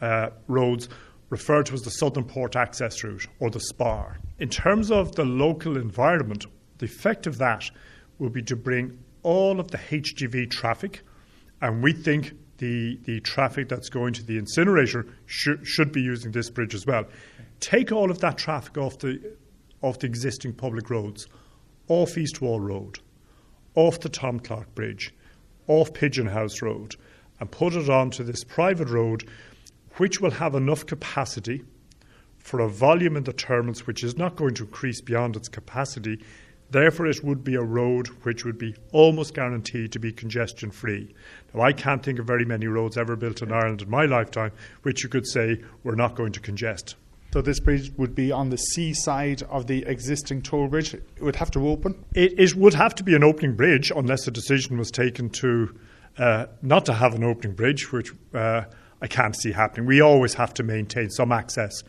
uh, 0.00 0.30
roads 0.48 0.88
referred 1.30 1.66
to 1.66 1.74
as 1.74 1.82
the 1.82 1.90
Southern 1.90 2.24
Port 2.24 2.56
Access 2.56 3.02
Route 3.02 3.26
or 3.40 3.50
the 3.50 3.60
SPAR. 3.60 4.18
In 4.38 4.48
terms 4.48 4.90
of 4.90 5.14
the 5.14 5.24
local 5.24 5.76
environment, 5.76 6.46
the 6.78 6.86
effect 6.86 7.26
of 7.26 7.38
that 7.38 7.70
will 8.18 8.30
be 8.30 8.42
to 8.42 8.56
bring 8.56 8.98
all 9.22 9.58
of 9.58 9.70
the 9.70 9.78
HGV 9.78 10.50
traffic, 10.50 11.02
and 11.60 11.82
we 11.82 11.92
think 11.92 12.32
the, 12.58 12.98
the 13.04 13.20
traffic 13.20 13.68
that's 13.68 13.88
going 13.88 14.12
to 14.14 14.22
the 14.24 14.38
incinerator 14.38 15.06
sh- 15.26 15.48
should 15.62 15.92
be 15.92 16.00
using 16.00 16.30
this 16.30 16.50
bridge 16.50 16.74
as 16.74 16.86
well. 16.86 17.04
Take 17.64 17.92
all 17.92 18.10
of 18.10 18.18
that 18.18 18.36
traffic 18.36 18.76
off 18.76 18.98
the, 18.98 19.36
off 19.80 19.98
the 19.98 20.06
existing 20.06 20.52
public 20.52 20.90
roads, 20.90 21.26
off 21.88 22.18
East 22.18 22.42
Wall 22.42 22.60
Road, 22.60 22.98
off 23.74 24.00
the 24.00 24.10
Tom 24.10 24.38
Clarke 24.38 24.74
Bridge, 24.74 25.14
off 25.66 25.94
Pigeon 25.94 26.26
House 26.26 26.60
Road, 26.60 26.94
and 27.40 27.50
put 27.50 27.72
it 27.72 27.88
onto 27.88 28.22
this 28.22 28.44
private 28.44 28.90
road, 28.90 29.26
which 29.96 30.20
will 30.20 30.32
have 30.32 30.54
enough 30.54 30.84
capacity 30.84 31.64
for 32.36 32.60
a 32.60 32.68
volume 32.68 33.16
in 33.16 33.24
the 33.24 33.32
terminals 33.32 33.86
which 33.86 34.04
is 34.04 34.18
not 34.18 34.36
going 34.36 34.52
to 34.56 34.64
increase 34.64 35.00
beyond 35.00 35.34
its 35.34 35.48
capacity. 35.48 36.22
Therefore, 36.68 37.06
it 37.06 37.24
would 37.24 37.42
be 37.44 37.54
a 37.54 37.62
road 37.62 38.08
which 38.24 38.44
would 38.44 38.58
be 38.58 38.76
almost 38.92 39.32
guaranteed 39.32 39.90
to 39.92 39.98
be 39.98 40.12
congestion 40.12 40.70
free. 40.70 41.14
Now, 41.54 41.62
I 41.62 41.72
can't 41.72 42.02
think 42.02 42.18
of 42.18 42.26
very 42.26 42.44
many 42.44 42.66
roads 42.66 42.98
ever 42.98 43.16
built 43.16 43.40
in 43.40 43.52
Ireland 43.52 43.80
in 43.80 43.88
my 43.88 44.04
lifetime 44.04 44.52
which 44.82 45.02
you 45.02 45.08
could 45.08 45.26
say 45.26 45.62
we're 45.82 45.94
not 45.94 46.14
going 46.14 46.32
to 46.32 46.40
congest. 46.40 46.96
So 47.34 47.42
this 47.42 47.58
bridge 47.58 47.90
would 47.96 48.14
be 48.14 48.30
on 48.30 48.50
the 48.50 48.56
sea 48.56 48.94
side 48.94 49.42
of 49.50 49.66
the 49.66 49.84
existing 49.86 50.42
toll 50.42 50.68
bridge. 50.68 50.94
It 50.94 51.02
would 51.18 51.34
have 51.34 51.50
to 51.50 51.66
open. 51.68 52.04
It, 52.14 52.38
it 52.38 52.54
would 52.54 52.74
have 52.74 52.94
to 52.94 53.02
be 53.02 53.16
an 53.16 53.24
opening 53.24 53.56
bridge 53.56 53.90
unless 53.90 54.28
a 54.28 54.30
decision 54.30 54.78
was 54.78 54.92
taken 54.92 55.30
to 55.30 55.76
uh, 56.16 56.46
not 56.62 56.86
to 56.86 56.92
have 56.92 57.12
an 57.16 57.24
opening 57.24 57.56
bridge, 57.56 57.90
which 57.90 58.12
uh, 58.34 58.66
I 59.02 59.08
can't 59.08 59.34
see 59.34 59.50
happening. 59.50 59.84
We 59.84 60.00
always 60.00 60.34
have 60.34 60.54
to 60.54 60.62
maintain 60.62 61.10
some 61.10 61.32
access 61.32 61.82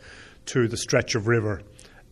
to 0.46 0.66
the 0.66 0.76
stretch 0.76 1.14
of 1.14 1.28
river, 1.28 1.62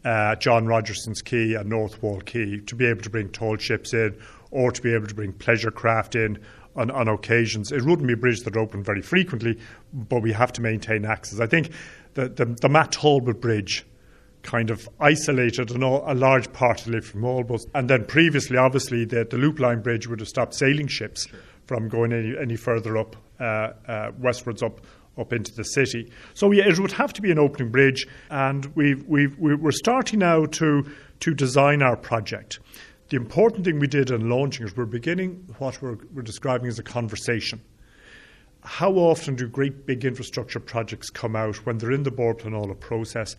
uh, 0.04 0.36
John 0.36 0.66
Rogerson's 0.66 1.20
Quay 1.20 1.54
and 1.54 1.68
North 1.68 2.00
Wall 2.04 2.20
Quay, 2.20 2.60
to 2.60 2.76
be 2.76 2.86
able 2.86 3.02
to 3.02 3.10
bring 3.10 3.30
tall 3.30 3.56
ships 3.56 3.92
in 3.94 4.16
or 4.52 4.70
to 4.70 4.80
be 4.80 4.94
able 4.94 5.08
to 5.08 5.14
bring 5.16 5.32
pleasure 5.32 5.72
craft 5.72 6.14
in 6.14 6.38
on, 6.76 6.90
on 6.90 7.08
occasions. 7.08 7.72
It 7.72 7.84
wouldn't 7.84 8.06
be 8.06 8.14
a 8.14 8.16
bridge 8.16 8.40
that 8.40 8.56
opened 8.56 8.84
very 8.84 9.02
frequently, 9.02 9.58
but 9.92 10.22
we 10.22 10.32
have 10.32 10.52
to 10.54 10.62
maintain 10.62 11.04
access. 11.04 11.40
I 11.40 11.46
think 11.46 11.70
the, 12.14 12.28
the, 12.28 12.44
the 12.46 12.68
Matt 12.68 12.92
Talbot 12.92 13.40
Bridge 13.40 13.86
kind 14.42 14.70
of 14.70 14.88
isolated 15.00 15.70
an, 15.70 15.82
a 15.82 16.14
large 16.14 16.52
part 16.52 16.86
of 16.86 16.94
it 16.94 17.04
from 17.04 17.22
Allbus. 17.22 17.62
And 17.74 17.88
then 17.88 18.04
previously, 18.04 18.56
obviously, 18.56 19.04
the, 19.04 19.24
the 19.24 19.38
Loop 19.38 19.58
Line 19.58 19.80
Bridge 19.80 20.06
would 20.06 20.20
have 20.20 20.28
stopped 20.28 20.54
sailing 20.54 20.86
ships. 20.86 21.26
Sure 21.26 21.40
from 21.66 21.88
going 21.88 22.12
any, 22.12 22.34
any 22.38 22.56
further 22.56 22.96
up 22.96 23.16
uh, 23.40 23.72
uh, 23.88 24.10
westwards 24.18 24.62
up 24.62 24.80
up 25.16 25.32
into 25.32 25.54
the 25.54 25.62
city. 25.62 26.10
So 26.34 26.50
yeah, 26.50 26.64
it 26.66 26.80
would 26.80 26.90
have 26.92 27.12
to 27.12 27.22
be 27.22 27.30
an 27.30 27.38
opening 27.38 27.70
bridge, 27.70 28.08
and 28.30 28.66
we've, 28.74 29.06
we've, 29.06 29.38
we're 29.38 29.70
starting 29.70 30.18
now 30.18 30.46
to 30.46 30.90
to 31.20 31.34
design 31.34 31.82
our 31.82 31.96
project. 31.96 32.58
The 33.10 33.16
important 33.16 33.66
thing 33.66 33.78
we 33.78 33.86
did 33.86 34.10
in 34.10 34.30
launching 34.30 34.66
is 34.66 34.76
we're 34.76 34.86
beginning 34.86 35.44
what 35.58 35.82
we're, 35.82 35.98
we're 36.14 36.22
describing 36.22 36.68
as 36.68 36.78
a 36.78 36.82
conversation. 36.82 37.60
How 38.62 38.92
often 38.92 39.36
do 39.36 39.46
great 39.46 39.84
big 39.84 40.06
infrastructure 40.06 40.58
projects 40.58 41.10
come 41.10 41.36
out 41.36 41.66
when 41.66 41.76
they're 41.76 41.92
in 41.92 42.04
the 42.04 42.10
Bord 42.10 42.38
Pleanála 42.38 42.80
process 42.80 43.36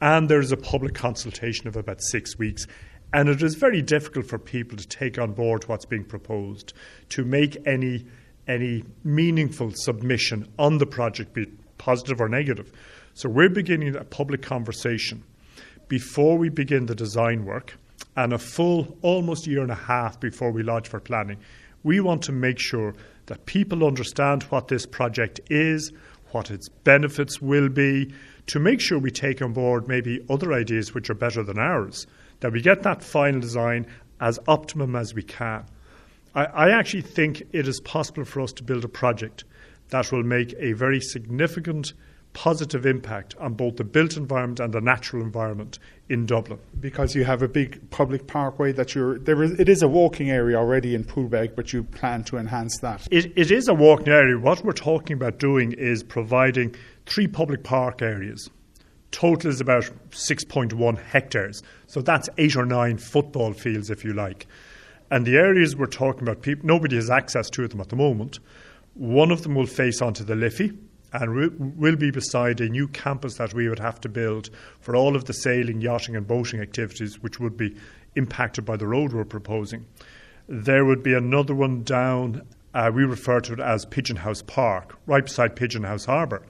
and 0.00 0.28
there's 0.28 0.52
a 0.52 0.56
public 0.56 0.94
consultation 0.94 1.66
of 1.66 1.74
about 1.74 2.00
six 2.00 2.38
weeks 2.38 2.66
and 3.12 3.28
it 3.28 3.42
is 3.42 3.56
very 3.56 3.82
difficult 3.82 4.26
for 4.26 4.38
people 4.38 4.78
to 4.78 4.86
take 4.86 5.18
on 5.18 5.32
board 5.32 5.66
what's 5.66 5.86
being 5.86 6.04
proposed, 6.04 6.72
to 7.08 7.24
make 7.24 7.56
any, 7.66 8.06
any 8.46 8.84
meaningful 9.02 9.72
submission 9.74 10.46
on 10.58 10.78
the 10.78 10.86
project, 10.86 11.32
be 11.32 11.42
it 11.42 11.78
positive 11.78 12.20
or 12.20 12.28
negative. 12.28 12.70
So 13.14 13.28
we're 13.28 13.48
beginning 13.48 13.96
a 13.96 14.04
public 14.04 14.42
conversation 14.42 15.24
before 15.88 16.38
we 16.38 16.50
begin 16.50 16.86
the 16.86 16.94
design 16.94 17.46
work 17.46 17.74
and 18.18 18.32
a 18.32 18.38
full 18.38 18.98
almost 19.02 19.46
year 19.46 19.62
and 19.62 19.70
a 19.70 19.76
half 19.76 20.18
before 20.18 20.50
we 20.50 20.64
launch 20.64 20.88
for 20.88 20.98
planning. 20.98 21.38
We 21.84 22.00
want 22.00 22.20
to 22.22 22.32
make 22.32 22.58
sure 22.58 22.92
that 23.26 23.46
people 23.46 23.86
understand 23.86 24.42
what 24.44 24.66
this 24.66 24.86
project 24.86 25.38
is, 25.48 25.92
what 26.32 26.50
its 26.50 26.68
benefits 26.68 27.40
will 27.40 27.68
be, 27.68 28.12
to 28.46 28.58
make 28.58 28.80
sure 28.80 28.98
we 28.98 29.12
take 29.12 29.40
on 29.40 29.52
board 29.52 29.86
maybe 29.86 30.18
other 30.28 30.52
ideas 30.52 30.92
which 30.92 31.08
are 31.08 31.14
better 31.14 31.44
than 31.44 31.60
ours 31.60 32.08
that 32.40 32.50
we 32.52 32.60
get 32.60 32.82
that 32.82 33.04
final 33.04 33.40
design 33.40 33.86
as 34.20 34.40
optimum 34.48 34.96
as 34.96 35.14
we 35.14 35.22
can. 35.22 35.64
I, 36.34 36.46
I 36.46 36.70
actually 36.70 37.02
think 37.02 37.44
it 37.52 37.68
is 37.68 37.80
possible 37.80 38.24
for 38.24 38.40
us 38.40 38.52
to 38.54 38.64
build 38.64 38.84
a 38.84 38.88
project 38.88 39.44
that 39.90 40.10
will 40.10 40.24
make 40.24 40.54
a 40.58 40.72
very 40.72 41.00
significant 41.00 41.92
positive 42.38 42.86
impact 42.86 43.34
on 43.40 43.52
both 43.52 43.74
the 43.74 43.82
built 43.82 44.16
environment 44.16 44.60
and 44.60 44.72
the 44.72 44.80
natural 44.80 45.20
environment 45.20 45.80
in 46.08 46.24
Dublin. 46.24 46.60
Because 46.78 47.12
you 47.12 47.24
have 47.24 47.42
a 47.42 47.48
big 47.48 47.90
public 47.90 48.28
parkway 48.28 48.70
that 48.70 48.94
you're 48.94 49.18
there 49.18 49.42
is 49.42 49.58
it 49.58 49.68
is 49.68 49.82
a 49.82 49.88
walking 49.88 50.30
area 50.30 50.56
already 50.56 50.94
in 50.94 51.02
Poolbeg, 51.02 51.56
but 51.56 51.72
you 51.72 51.82
plan 51.82 52.22
to 52.22 52.36
enhance 52.36 52.78
that. 52.78 53.08
It, 53.10 53.32
it 53.34 53.50
is 53.50 53.66
a 53.66 53.74
walking 53.74 54.10
area. 54.10 54.38
What 54.38 54.62
we're 54.64 54.72
talking 54.72 55.14
about 55.14 55.40
doing 55.40 55.72
is 55.72 56.04
providing 56.04 56.76
three 57.06 57.26
public 57.26 57.64
park 57.64 58.02
areas 58.02 58.48
total 59.10 59.50
is 59.50 59.60
about 59.60 59.84
6.1 60.10 60.98
hectares. 61.02 61.62
So 61.86 62.02
that's 62.02 62.28
eight 62.36 62.56
or 62.56 62.66
nine 62.66 62.98
football 62.98 63.54
fields, 63.54 63.88
if 63.90 64.04
you 64.04 64.12
like. 64.12 64.46
And 65.10 65.26
the 65.26 65.38
areas 65.38 65.74
we're 65.74 65.86
talking 65.86 66.22
about, 66.22 66.42
people, 66.42 66.66
nobody 66.66 66.96
has 66.96 67.10
access 67.10 67.48
to 67.50 67.66
them 67.66 67.80
at 67.80 67.88
the 67.88 67.96
moment. 67.96 68.38
One 68.92 69.30
of 69.32 69.42
them 69.42 69.54
will 69.54 69.66
face 69.66 70.02
onto 70.02 70.24
the 70.24 70.36
Liffey 70.36 70.72
and 71.12 71.76
will 71.76 71.96
be 71.96 72.10
beside 72.10 72.60
a 72.60 72.68
new 72.68 72.88
campus 72.88 73.36
that 73.36 73.54
we 73.54 73.68
would 73.68 73.78
have 73.78 74.00
to 74.02 74.08
build 74.08 74.50
for 74.80 74.94
all 74.94 75.16
of 75.16 75.24
the 75.24 75.32
sailing, 75.32 75.80
yachting, 75.80 76.16
and 76.16 76.26
boating 76.26 76.60
activities, 76.60 77.22
which 77.22 77.40
would 77.40 77.56
be 77.56 77.74
impacted 78.14 78.64
by 78.64 78.76
the 78.76 78.86
road 78.86 79.12
we're 79.12 79.24
proposing. 79.24 79.86
There 80.48 80.84
would 80.84 81.02
be 81.02 81.14
another 81.14 81.54
one 81.54 81.82
down, 81.82 82.42
uh, 82.74 82.90
we 82.94 83.04
refer 83.04 83.40
to 83.40 83.54
it 83.54 83.60
as 83.60 83.84
Pigeon 83.86 84.16
House 84.16 84.42
Park, 84.42 84.96
right 85.06 85.24
beside 85.24 85.56
Pigeon 85.56 85.84
House 85.84 86.04
Harbour. 86.04 86.42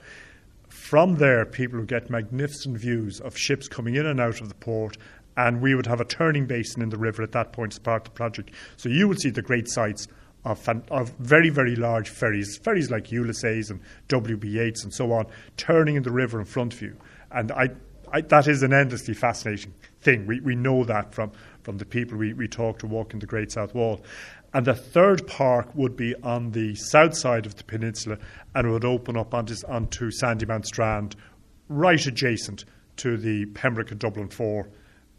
From 0.67 1.15
there, 1.15 1.45
people 1.45 1.79
would 1.79 1.87
get 1.87 2.09
magnificent 2.09 2.77
views 2.77 3.19
of 3.21 3.37
ships 3.37 3.67
coming 3.67 3.95
in 3.95 4.05
and 4.05 4.19
out 4.19 4.41
of 4.41 4.49
the 4.49 4.55
port, 4.55 4.97
and 5.37 5.61
we 5.61 5.73
would 5.73 5.85
have 5.85 6.01
a 6.01 6.05
turning 6.05 6.45
basin 6.45 6.81
in 6.81 6.89
the 6.89 6.97
river 6.97 7.23
at 7.23 7.31
that 7.31 7.53
point 7.53 7.73
as 7.73 7.79
part 7.79 8.01
of 8.01 8.13
the 8.13 8.17
project. 8.17 8.51
So 8.77 8.89
you 8.89 9.07
would 9.07 9.19
see 9.19 9.29
the 9.29 9.41
great 9.41 9.69
sights 9.69 10.07
of, 10.45 10.67
of 10.89 11.09
very, 11.19 11.49
very 11.49 11.75
large 11.75 12.09
ferries, 12.09 12.57
ferries 12.63 12.89
like 12.89 13.11
Ulysses 13.11 13.69
and 13.69 13.81
W.B. 14.07 14.47
Yeats 14.47 14.83
and 14.83 14.93
so 14.93 15.11
on, 15.11 15.25
turning 15.57 15.95
in 15.95 16.03
the 16.03 16.11
river 16.11 16.39
in 16.39 16.45
front 16.45 16.73
of 16.73 16.81
you. 16.81 16.95
And 17.31 17.51
I, 17.51 17.69
I, 18.11 18.21
that 18.21 18.47
is 18.47 18.63
an 18.63 18.73
endlessly 18.73 19.13
fascinating 19.13 19.73
thing. 20.01 20.25
We, 20.25 20.39
we 20.39 20.55
know 20.55 20.83
that 20.85 21.13
from, 21.13 21.31
from 21.63 21.77
the 21.77 21.85
people 21.85 22.17
we, 22.17 22.33
we 22.33 22.47
talk 22.47 22.79
to 22.79 22.87
walking 22.87 23.19
the 23.19 23.27
Great 23.27 23.51
South 23.51 23.75
Wall. 23.75 24.01
And 24.53 24.65
the 24.65 24.73
third 24.73 25.27
park 25.27 25.69
would 25.75 25.95
be 25.95 26.15
on 26.23 26.51
the 26.51 26.73
south 26.75 27.15
side 27.15 27.45
of 27.45 27.55
the 27.55 27.63
peninsula 27.63 28.17
and 28.55 28.71
would 28.71 28.85
open 28.85 29.15
up 29.15 29.33
onto, 29.33 29.55
onto 29.67 30.09
Sandymount 30.09 30.65
Strand 30.65 31.15
right 31.67 32.03
adjacent 32.03 32.65
to 32.97 33.15
the 33.17 33.45
Pembroke 33.47 33.91
and 33.91 33.99
Dublin 33.99 34.29
4 34.29 34.69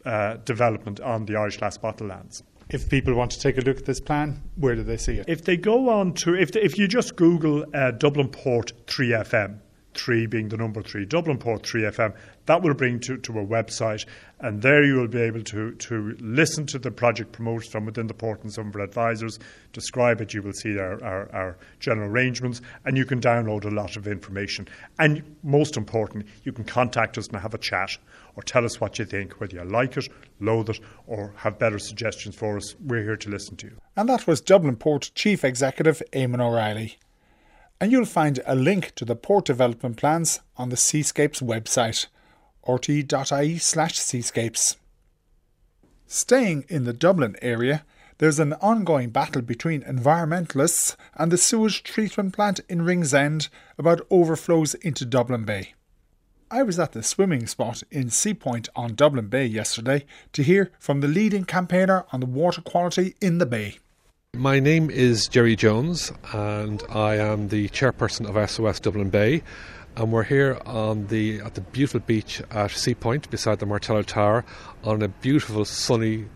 uh, 0.04 0.36
development 0.44 1.00
on 1.00 1.26
the 1.26 1.36
Irish 1.36 1.58
Glass 1.58 1.78
Bottle 1.78 2.08
lands. 2.08 2.42
If 2.72 2.88
people 2.88 3.14
want 3.14 3.32
to 3.32 3.40
take 3.40 3.58
a 3.58 3.62
look 3.62 3.78
at 3.78 3.84
this 3.84 4.00
plan, 4.00 4.40
where 4.56 4.76
do 4.76 4.82
they 4.82 4.96
see 4.96 5.14
it? 5.14 5.24
If 5.28 5.44
they 5.44 5.56
go 5.56 5.88
on 5.88 6.14
to, 6.14 6.34
if, 6.34 6.54
if 6.54 6.78
you 6.78 6.86
just 6.86 7.16
Google 7.16 7.64
uh, 7.74 7.90
Dublin 7.90 8.28
Port 8.28 8.72
3FM, 8.86 9.58
3 9.94 10.26
being 10.26 10.48
the 10.48 10.56
number 10.56 10.82
3, 10.82 11.04
Dublin 11.04 11.38
Port 11.38 11.62
3FM, 11.62 12.14
that 12.46 12.62
will 12.62 12.74
bring 12.74 12.98
to, 13.00 13.16
to 13.18 13.38
a 13.38 13.46
website, 13.46 14.06
and 14.40 14.62
there 14.62 14.84
you 14.84 14.96
will 14.96 15.08
be 15.08 15.20
able 15.20 15.42
to, 15.42 15.72
to 15.72 16.16
listen 16.20 16.66
to 16.66 16.78
the 16.78 16.90
project 16.90 17.32
promoted 17.32 17.70
from 17.70 17.86
within 17.86 18.06
the 18.06 18.14
port 18.14 18.42
and 18.42 18.52
some 18.52 18.68
of 18.68 18.76
our 18.76 18.82
advisors, 18.82 19.38
describe 19.72 20.20
it. 20.20 20.34
You 20.34 20.42
will 20.42 20.52
see 20.52 20.78
our, 20.78 21.02
our, 21.04 21.32
our, 21.32 21.56
general 21.78 22.10
arrangements, 22.10 22.60
and 22.84 22.96
you 22.96 23.04
can 23.04 23.20
download 23.20 23.64
a 23.64 23.70
lot 23.70 23.96
of 23.96 24.08
information. 24.08 24.66
And 24.98 25.22
most 25.42 25.76
important, 25.76 26.26
you 26.44 26.52
can 26.52 26.64
contact 26.64 27.18
us 27.18 27.28
and 27.28 27.36
have 27.36 27.54
a 27.54 27.58
chat 27.58 27.96
or 28.36 28.42
tell 28.42 28.64
us 28.64 28.80
what 28.80 28.98
you 28.98 29.04
think, 29.04 29.40
whether 29.40 29.56
you 29.56 29.64
like 29.64 29.96
it, 29.96 30.08
loathe 30.40 30.70
it, 30.70 30.80
or 31.06 31.32
have 31.36 31.58
better 31.58 31.78
suggestions 31.78 32.34
for 32.34 32.56
us. 32.56 32.74
We're 32.80 33.02
here 33.02 33.16
to 33.16 33.30
listen 33.30 33.56
to 33.56 33.66
you. 33.66 33.76
And 33.96 34.08
that 34.08 34.26
was 34.26 34.40
Dublin 34.40 34.76
Port 34.76 35.10
Chief 35.14 35.44
Executive 35.44 36.02
Eamonn 36.12 36.40
O'Reilly. 36.40 36.98
And 37.80 37.90
you'll 37.90 38.04
find 38.04 38.40
a 38.46 38.54
link 38.54 38.94
to 38.96 39.04
the 39.04 39.16
port 39.16 39.46
development 39.46 39.96
plans 39.96 40.40
on 40.56 40.68
the 40.68 40.76
Seascapes 40.76 41.40
website 41.40 42.06
rte.ie 42.66 43.58
slash 43.58 43.98
seascapes. 43.98 44.76
Staying 46.06 46.64
in 46.68 46.84
the 46.84 46.92
Dublin 46.92 47.36
area, 47.40 47.84
there's 48.18 48.38
an 48.38 48.52
ongoing 48.54 49.10
battle 49.10 49.40
between 49.40 49.82
environmentalists 49.82 50.96
and 51.14 51.32
the 51.32 51.38
sewage 51.38 51.82
treatment 51.82 52.34
plant 52.34 52.60
in 52.68 52.82
Ringsend 52.82 53.48
about 53.78 54.06
overflows 54.10 54.74
into 54.74 55.06
Dublin 55.06 55.44
Bay. 55.44 55.74
I 56.50 56.64
was 56.64 56.78
at 56.78 56.92
the 56.92 57.02
swimming 57.02 57.46
spot 57.46 57.82
in 57.90 58.08
Seapoint 58.08 58.68
on 58.74 58.94
Dublin 58.94 59.28
Bay 59.28 59.46
yesterday 59.46 60.04
to 60.32 60.42
hear 60.42 60.72
from 60.78 61.00
the 61.00 61.08
leading 61.08 61.44
campaigner 61.44 62.04
on 62.12 62.20
the 62.20 62.26
water 62.26 62.60
quality 62.60 63.14
in 63.20 63.38
the 63.38 63.46
bay. 63.46 63.78
My 64.36 64.60
name 64.60 64.90
is 64.90 65.28
Jerry 65.28 65.56
Jones, 65.56 66.12
and 66.32 66.82
I 66.88 67.16
am 67.16 67.48
the 67.48 67.68
chairperson 67.68 68.26
of 68.26 68.50
SOS 68.50 68.80
Dublin 68.80 69.10
Bay 69.10 69.42
and 69.96 70.12
we're 70.12 70.22
here 70.22 70.58
on 70.64 71.08
the 71.08 71.40
at 71.40 71.54
the 71.54 71.60
beautiful 71.60 72.00
beach 72.00 72.40
at 72.50 72.70
Sea 72.70 72.94
Point 72.94 73.30
beside 73.30 73.58
the 73.58 73.66
Martello 73.66 74.02
Tower 74.02 74.44
on 74.84 75.02
a 75.02 75.08
beautiful 75.08 75.64
sunny 75.64 76.26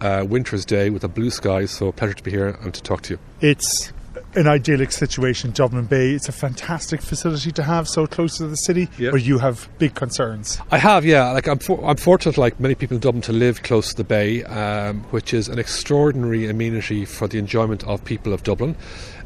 uh, 0.00 0.24
winter's 0.28 0.64
day 0.64 0.90
with 0.90 1.04
a 1.04 1.08
blue 1.08 1.30
sky. 1.30 1.66
So 1.66 1.88
a 1.88 1.92
pleasure 1.92 2.14
to 2.14 2.22
be 2.22 2.30
here 2.30 2.58
and 2.62 2.72
to 2.74 2.82
talk 2.82 3.02
to 3.02 3.14
you. 3.14 3.18
It's 3.40 3.92
an 4.34 4.46
idyllic 4.46 4.92
situation, 4.92 5.50
Dublin 5.50 5.86
Bay. 5.86 6.12
It's 6.12 6.28
a 6.28 6.32
fantastic 6.32 7.00
facility 7.02 7.52
to 7.52 7.62
have 7.62 7.88
so 7.88 8.06
close 8.06 8.36
to 8.38 8.46
the 8.46 8.56
city, 8.56 8.88
yep. 8.98 9.12
but 9.12 9.22
you 9.22 9.38
have 9.38 9.68
big 9.78 9.94
concerns. 9.94 10.60
I 10.70 10.78
have, 10.78 11.04
yeah. 11.04 11.30
Like 11.30 11.48
I'm, 11.48 11.58
for, 11.58 11.84
I'm 11.84 11.96
fortunate, 11.96 12.38
like 12.38 12.58
many 12.58 12.74
people 12.74 12.96
in 12.96 13.00
Dublin, 13.00 13.22
to 13.22 13.32
live 13.32 13.62
close 13.62 13.90
to 13.90 13.96
the 13.96 14.04
bay, 14.04 14.44
um, 14.44 15.02
which 15.04 15.34
is 15.34 15.48
an 15.48 15.58
extraordinary 15.58 16.48
amenity 16.48 17.04
for 17.04 17.28
the 17.28 17.38
enjoyment 17.38 17.84
of 17.84 18.04
people 18.04 18.32
of 18.32 18.42
Dublin, 18.42 18.76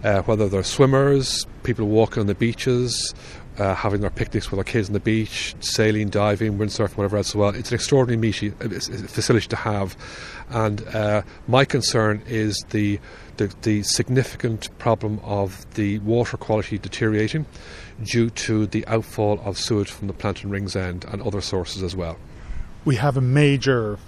uh, 0.05 0.23
whether 0.23 0.49
they're 0.49 0.63
swimmers, 0.63 1.47
people 1.63 1.87
walking 1.87 2.21
on 2.21 2.27
the 2.27 2.35
beaches, 2.35 3.15
uh, 3.59 3.75
having 3.75 4.01
their 4.01 4.11
picnics 4.11 4.51
with 4.51 4.59
their 4.59 4.65
kids 4.65 4.89
on 4.89 4.93
the 4.93 5.01
beach, 5.01 5.55
sailing, 5.61 6.09
diving, 6.09 6.59
windsurfing, 6.59 6.97
whatever 6.97 7.17
else 7.17 7.31
as 7.31 7.37
well. 7.37 7.51
It's 7.51 7.71
an 7.71 7.75
extraordinary 7.75 8.53
uh, 8.61 8.69
facility 8.69 9.49
to 9.49 9.57
have. 9.57 9.97
And 10.51 10.87
uh, 10.89 11.23
my 11.49 11.65
concern 11.65 12.23
is 12.27 12.65
the, 12.71 13.01
the, 13.37 13.55
the 13.63 13.83
significant 13.83 14.77
problem 14.79 15.21
of 15.23 15.67
the 15.75 15.99
water 16.01 16.37
quality 16.37 16.79
deteriorating 16.79 17.47
due 18.03 18.31
to 18.31 18.67
the 18.67 18.87
outfall 18.87 19.41
of 19.41 19.59
sewage 19.59 19.91
from 19.91 20.07
the 20.07 20.13
plant 20.13 20.45
in 20.45 20.51
Ringsend 20.51 21.05
and 21.07 21.23
other 21.23 21.41
sources 21.41 21.83
as 21.83 21.97
well. 21.97 22.19
We 22.85 22.97
have 22.97 23.17
a 23.17 23.23
major 23.23 23.99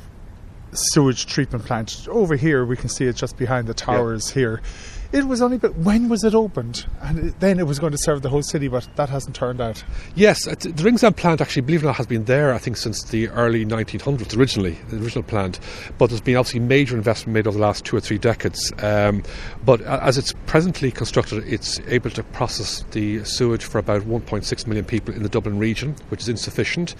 sewage 0.72 1.26
treatment 1.26 1.64
plant 1.64 2.06
over 2.11 2.37
here. 2.37 2.64
We 2.64 2.76
can 2.76 2.88
see 2.88 3.06
it 3.06 3.16
just 3.16 3.37
behind 3.37 3.66
the 3.66 3.74
towers 3.74 4.28
yeah. 4.28 4.34
here 4.34 4.62
it 5.10 5.24
was 5.24 5.40
only, 5.40 5.56
but 5.56 5.74
when 5.76 6.08
was 6.08 6.22
it 6.22 6.34
opened? 6.34 6.86
And 7.00 7.30
then 7.40 7.58
it 7.58 7.66
was 7.66 7.78
going 7.78 7.92
to 7.92 7.98
serve 7.98 8.20
the 8.22 8.28
whole 8.28 8.42
city, 8.42 8.68
but 8.68 8.86
that 8.96 9.08
hasn't 9.08 9.34
turned 9.34 9.60
out. 9.60 9.82
Yes, 10.14 10.44
the 10.44 10.82
Ringsend 10.82 11.16
plant 11.16 11.40
actually, 11.40 11.62
believe 11.62 11.82
it 11.82 11.86
or 11.86 11.88
not, 11.88 11.96
has 11.96 12.06
been 12.06 12.26
there, 12.26 12.52
I 12.52 12.58
think, 12.58 12.76
since 12.76 13.04
the 13.04 13.28
early 13.28 13.64
1900s 13.64 14.36
originally, 14.36 14.78
the 14.90 14.98
original 14.98 15.22
plant. 15.22 15.60
But 15.96 16.10
there's 16.10 16.20
been 16.20 16.36
obviously 16.36 16.60
major 16.60 16.94
investment 16.94 17.32
made 17.32 17.46
over 17.46 17.56
the 17.56 17.62
last 17.62 17.86
two 17.86 17.96
or 17.96 18.00
three 18.00 18.18
decades. 18.18 18.70
Um, 18.82 19.22
but 19.64 19.80
as 19.80 20.18
it's 20.18 20.34
presently 20.46 20.90
constructed, 20.90 21.42
it's 21.46 21.80
able 21.86 22.10
to 22.10 22.22
process 22.22 22.84
the 22.90 23.24
sewage 23.24 23.64
for 23.64 23.78
about 23.78 24.02
1.6 24.02 24.66
million 24.66 24.84
people 24.84 25.14
in 25.14 25.22
the 25.22 25.30
Dublin 25.30 25.58
region, 25.58 25.96
which 26.10 26.20
is 26.20 26.28
insufficient. 26.28 26.94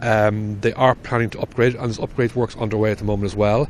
Um, 0.00 0.58
they 0.60 0.72
are 0.72 0.94
planning 0.94 1.28
to 1.30 1.40
upgrade, 1.40 1.74
and 1.74 1.84
there's 1.84 1.98
upgrade 1.98 2.34
works 2.34 2.56
underway 2.56 2.90
at 2.90 2.98
the 2.98 3.04
moment 3.04 3.26
as 3.26 3.36
well 3.36 3.68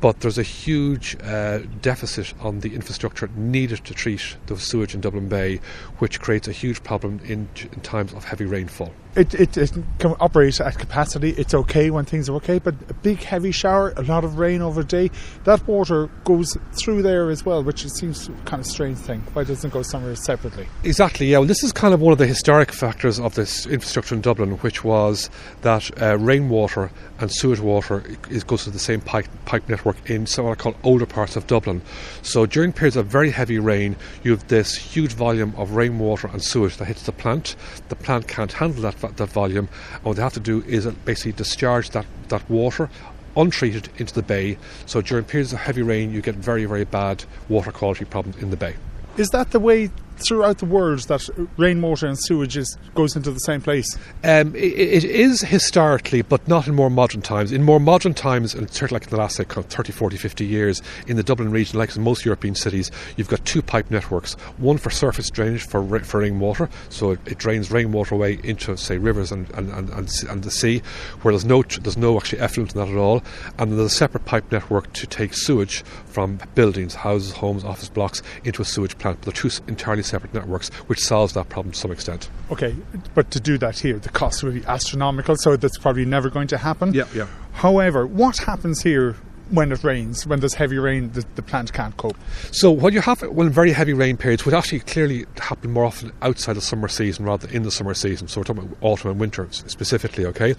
but 0.00 0.20
there's 0.20 0.38
a 0.38 0.42
huge 0.42 1.16
uh, 1.22 1.58
deficit 1.82 2.32
on 2.40 2.60
the 2.60 2.74
infrastructure 2.74 3.28
needed 3.36 3.84
to 3.84 3.94
treat 3.94 4.36
the 4.46 4.56
sewage 4.56 4.94
in 4.94 5.00
Dublin 5.00 5.28
Bay, 5.28 5.60
which 5.98 6.20
creates 6.20 6.46
a 6.48 6.52
huge 6.52 6.82
problem 6.82 7.20
in, 7.24 7.48
in 7.60 7.80
times 7.80 8.12
of 8.12 8.24
heavy 8.24 8.44
rainfall 8.44 8.92
it, 9.14 9.34
it, 9.34 9.56
it, 9.56 9.72
can 9.98 10.14
operate 10.20 10.60
at 10.60 10.78
capacity. 10.78 11.30
It's 11.30 11.54
okay 11.54 11.90
when 11.90 12.04
things 12.04 12.28
are 12.28 12.34
okay, 12.36 12.58
but 12.58 12.74
a 12.88 12.94
big 12.94 13.22
heavy 13.22 13.52
shower, 13.52 13.92
a 13.96 14.02
lot 14.02 14.24
of 14.24 14.38
rain 14.38 14.62
over 14.62 14.80
a 14.80 14.84
day, 14.84 15.10
that 15.44 15.66
water 15.66 16.08
goes 16.24 16.56
through 16.72 17.02
there 17.02 17.30
as 17.30 17.44
well, 17.44 17.62
which 17.62 17.86
seems 17.88 18.30
kind 18.44 18.60
of 18.60 18.66
strange 18.66 18.98
thing. 18.98 19.20
Why 19.32 19.44
doesn't 19.44 19.70
it 19.70 19.72
go 19.72 19.82
somewhere 19.82 20.14
separately? 20.16 20.66
Exactly. 20.84 21.26
Yeah. 21.26 21.38
Well, 21.38 21.48
this 21.48 21.62
is 21.62 21.72
kind 21.72 21.94
of 21.94 22.00
one 22.00 22.12
of 22.12 22.18
the 22.18 22.26
historic 22.26 22.72
factors 22.72 23.18
of 23.18 23.34
this 23.34 23.66
infrastructure 23.66 24.14
in 24.14 24.20
Dublin, 24.20 24.52
which 24.58 24.84
was 24.84 25.30
that 25.62 25.90
uh, 26.00 26.16
rainwater 26.18 26.90
and 27.20 27.32
sewage 27.32 27.60
water 27.60 28.02
is, 28.30 28.44
goes 28.44 28.64
to 28.64 28.70
the 28.70 28.78
same 28.78 29.00
pipe, 29.00 29.26
pipe 29.44 29.68
network 29.68 29.96
in 30.08 30.26
some 30.26 30.44
what 30.44 30.58
I 30.58 30.62
call 30.62 30.74
older 30.82 31.06
parts 31.06 31.36
of 31.36 31.46
Dublin. 31.46 31.82
So 32.22 32.46
during 32.46 32.72
periods 32.72 32.96
of 32.96 33.06
very 33.06 33.30
heavy 33.30 33.58
rain, 33.58 33.96
you 34.22 34.30
have 34.30 34.46
this 34.48 34.76
huge 34.76 35.12
volume 35.12 35.54
of 35.56 35.72
rainwater 35.72 36.28
and 36.28 36.42
sewage 36.42 36.76
that 36.76 36.86
hits 36.86 37.04
the 37.04 37.12
plant. 37.12 37.56
The 37.88 37.96
plant 37.96 38.28
can't 38.28 38.52
handle 38.52 38.82
that 38.82 38.94
that 39.00 39.28
volume. 39.30 39.68
And 39.94 40.04
what 40.04 40.16
they 40.16 40.22
have 40.22 40.34
to 40.34 40.40
do 40.40 40.62
is 40.64 40.86
uh, 40.86 40.92
basically 41.04 41.32
discharge 41.32 41.90
that, 41.90 42.06
that 42.28 42.48
water 42.50 42.88
untreated 43.36 43.88
into 43.98 44.14
the 44.14 44.22
bay. 44.22 44.58
So 44.86 45.00
during 45.00 45.24
periods 45.24 45.52
of 45.52 45.60
heavy 45.60 45.82
rain, 45.82 46.12
you 46.12 46.20
get 46.20 46.34
very, 46.34 46.64
very 46.64 46.84
bad 46.84 47.24
water 47.48 47.72
quality 47.72 48.04
problems 48.04 48.42
in 48.42 48.50
the 48.50 48.56
bay. 48.56 48.74
Is 49.16 49.28
that 49.30 49.50
the 49.50 49.60
way 49.60 49.90
throughout 50.18 50.58
the 50.58 50.66
world 50.66 51.00
that 51.08 51.28
rainwater 51.56 52.06
and 52.06 52.18
sewage 52.18 52.56
is, 52.56 52.76
goes 52.94 53.16
into 53.16 53.30
the 53.30 53.40
same 53.40 53.60
place? 53.60 53.96
Um, 54.24 54.54
it, 54.54 55.04
it 55.04 55.04
is 55.04 55.40
historically, 55.40 56.22
but 56.22 56.46
not 56.48 56.66
in 56.66 56.74
more 56.74 56.90
modern 56.90 57.22
times. 57.22 57.52
In 57.52 57.62
more 57.62 57.80
modern 57.80 58.14
times, 58.14 58.54
and 58.54 58.70
certainly 58.70 59.00
like 59.00 59.04
in 59.04 59.10
the 59.10 59.16
last 59.16 59.36
say, 59.36 59.44
30, 59.44 59.92
40, 59.92 60.16
50 60.16 60.44
years, 60.44 60.82
in 61.06 61.16
the 61.16 61.22
Dublin 61.22 61.50
region, 61.50 61.78
like 61.78 61.94
in 61.94 62.02
most 62.02 62.24
European 62.24 62.54
cities, 62.54 62.90
you've 63.16 63.28
got 63.28 63.44
two 63.44 63.62
pipe 63.62 63.90
networks 63.90 64.34
one 64.58 64.78
for 64.78 64.90
surface 64.90 65.30
drainage 65.30 65.66
for, 65.66 66.00
for 66.00 66.20
rainwater, 66.20 66.68
so 66.88 67.12
it, 67.12 67.20
it 67.26 67.38
drains 67.38 67.70
rainwater 67.70 68.14
away 68.14 68.38
into, 68.42 68.76
say, 68.76 68.98
rivers 68.98 69.32
and, 69.32 69.48
and, 69.50 69.70
and, 69.70 69.90
and, 70.28 70.42
the 70.42 70.50
sea, 70.50 70.82
where 71.22 71.32
there's 71.32 71.44
no, 71.44 71.62
there's 71.62 71.96
no 71.96 72.16
actually 72.16 72.40
effluent 72.40 72.74
in 72.74 72.80
that 72.80 72.88
at 72.88 72.96
all, 72.96 73.22
and 73.58 73.72
there's 73.72 73.92
a 73.92 73.94
separate 73.94 74.24
pipe 74.24 74.50
network 74.50 74.92
to 74.92 75.06
take 75.06 75.34
sewage 75.34 75.82
from 76.06 76.40
buildings, 76.54 76.94
houses, 76.94 77.32
homes, 77.32 77.64
office 77.64 77.88
blocks 77.88 78.22
into 78.44 78.62
a 78.62 78.64
sewage 78.64 78.96
plant. 78.98 79.22
They're 79.22 79.32
two 79.32 79.50
entirely 79.66 80.02
separate 80.08 80.34
networks, 80.34 80.68
which 80.88 81.00
solves 81.00 81.34
that 81.34 81.48
problem 81.48 81.72
to 81.72 81.78
some 81.78 81.92
extent. 81.92 82.28
Okay, 82.50 82.74
but 83.14 83.30
to 83.30 83.40
do 83.40 83.58
that 83.58 83.78
here, 83.78 83.98
the 83.98 84.08
cost 84.08 84.42
would 84.42 84.54
be 84.54 84.64
astronomical, 84.66 85.36
so 85.36 85.56
that's 85.56 85.78
probably 85.78 86.04
never 86.04 86.30
going 86.30 86.48
to 86.48 86.58
happen. 86.58 86.92
Yeah, 86.94 87.04
yeah. 87.14 87.26
However, 87.52 88.06
what 88.06 88.38
happens 88.38 88.82
here 88.82 89.16
when 89.50 89.72
it 89.72 89.82
rains, 89.82 90.26
when 90.26 90.40
there's 90.40 90.54
heavy 90.54 90.78
rain, 90.78 91.10
the, 91.12 91.24
the 91.34 91.42
plant 91.42 91.72
can't 91.72 91.96
cope. 91.96 92.16
So 92.50 92.70
what 92.70 92.92
you 92.92 93.00
have 93.00 93.22
when 93.22 93.50
very 93.50 93.72
heavy 93.72 93.92
rain 93.92 94.16
periods, 94.16 94.44
would 94.44 94.54
actually 94.54 94.80
clearly 94.80 95.26
happen 95.38 95.70
more 95.70 95.84
often 95.84 96.12
outside 96.22 96.54
the 96.54 96.60
summer 96.60 96.88
season 96.88 97.24
rather 97.24 97.46
than 97.46 97.56
in 97.56 97.62
the 97.62 97.70
summer 97.70 97.94
season. 97.94 98.28
So 98.28 98.40
we're 98.40 98.44
talking 98.44 98.64
about 98.64 98.78
autumn 98.80 99.10
and 99.10 99.20
winter 99.20 99.48
specifically. 99.50 100.26
Okay, 100.26 100.54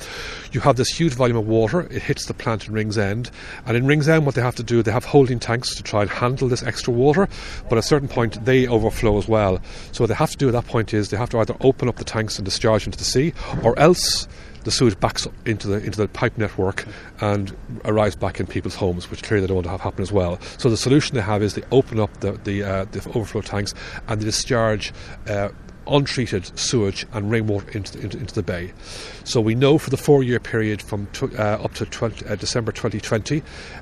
you 0.52 0.60
have 0.62 0.76
this 0.76 0.90
huge 0.90 1.14
volume 1.14 1.38
of 1.38 1.48
water. 1.48 1.82
It 1.82 2.02
hits 2.02 2.26
the 2.26 2.34
plant 2.34 2.68
in 2.68 2.74
Ringsend, 2.74 3.32
and 3.66 3.78
in 3.78 3.86
Ringsend, 3.86 4.26
what 4.26 4.36
they 4.36 4.42
have 4.42 4.56
to 4.56 4.64
do, 4.64 4.82
they 4.82 4.92
have 4.92 5.06
holding 5.06 5.40
tanks 5.40 5.76
to 5.76 5.84
try 5.84 6.02
and 6.02 6.10
handle 6.10 6.48
this 6.48 6.64
extra 6.64 6.94
water. 6.94 7.28
But 7.64 7.74
at 7.74 7.80
a 7.80 7.88
certain 7.88 8.08
point, 8.08 8.44
they 8.46 8.68
overflow 8.68 9.18
as 9.18 9.28
well. 9.28 9.60
So 9.92 10.04
what 10.04 10.08
they 10.08 10.16
have 10.16 10.32
to 10.32 10.38
do 10.38 10.48
at 10.48 10.54
that 10.54 10.68
point 10.68 10.94
is 10.94 11.10
they 11.10 11.18
have 11.18 11.30
to 11.32 11.40
either 11.40 11.56
open 11.62 11.88
up 11.88 11.98
the 11.98 12.04
tanks 12.04 12.38
and 12.38 12.46
discharge 12.46 12.86
into 12.86 12.98
the 12.98 13.04
sea, 13.04 13.34
or 13.64 13.78
else 13.80 14.28
the 14.64 14.72
sewage 14.72 15.00
backs 15.00 15.26
up 15.26 15.34
into 15.48 15.68
the 15.68 15.84
into 15.84 15.98
the 15.98 16.08
pipe 16.08 16.38
network 16.38 16.86
and 17.22 17.56
arrives 17.86 18.16
back 18.16 18.40
in 18.40 18.48
people's 18.48 18.76
homes, 18.76 19.10
which 19.10 19.24
clearly 19.24 19.42
they 19.42 19.48
don't 19.48 19.56
want 19.56 19.66
to 19.66 19.72
have 19.72 19.82
happen 19.82 20.02
as 20.02 20.12
well. 20.12 20.40
So 20.58 20.70
the 20.70 20.78
solution 20.78 21.16
they 21.16 21.22
have 21.22 21.42
is 21.42 21.56
they 21.56 21.64
open 21.72 22.00
up 22.00 22.20
the 22.20 22.34
the, 22.34 22.64
uh, 22.64 22.86
the 22.86 23.00
overflow 23.14 23.42
tanks 23.42 23.74
and 24.08 24.22
they 24.22 24.26
discharge. 24.26 24.94
Uh, 25.28 25.50
untreated 25.90 26.58
sewage 26.58 27.06
and 27.14 27.32
rainwater 27.32 27.70
into 27.72 27.98
the, 27.98 28.04
into, 28.04 28.18
into 28.18 28.36
the 28.36 28.44
bay. 28.44 28.72
So 29.24 29.42
we 29.42 29.56
know 29.56 29.78
for 29.78 29.90
the 29.90 29.98
four-year 29.98 30.40
period 30.40 30.82
from 30.82 31.08
tw- 31.08 31.34
uh, 31.38 31.60
up 31.64 31.74
to 31.76 31.86
20, 31.86 32.26
uh, 32.26 32.36
December 32.36 32.72
2020, 32.72 33.42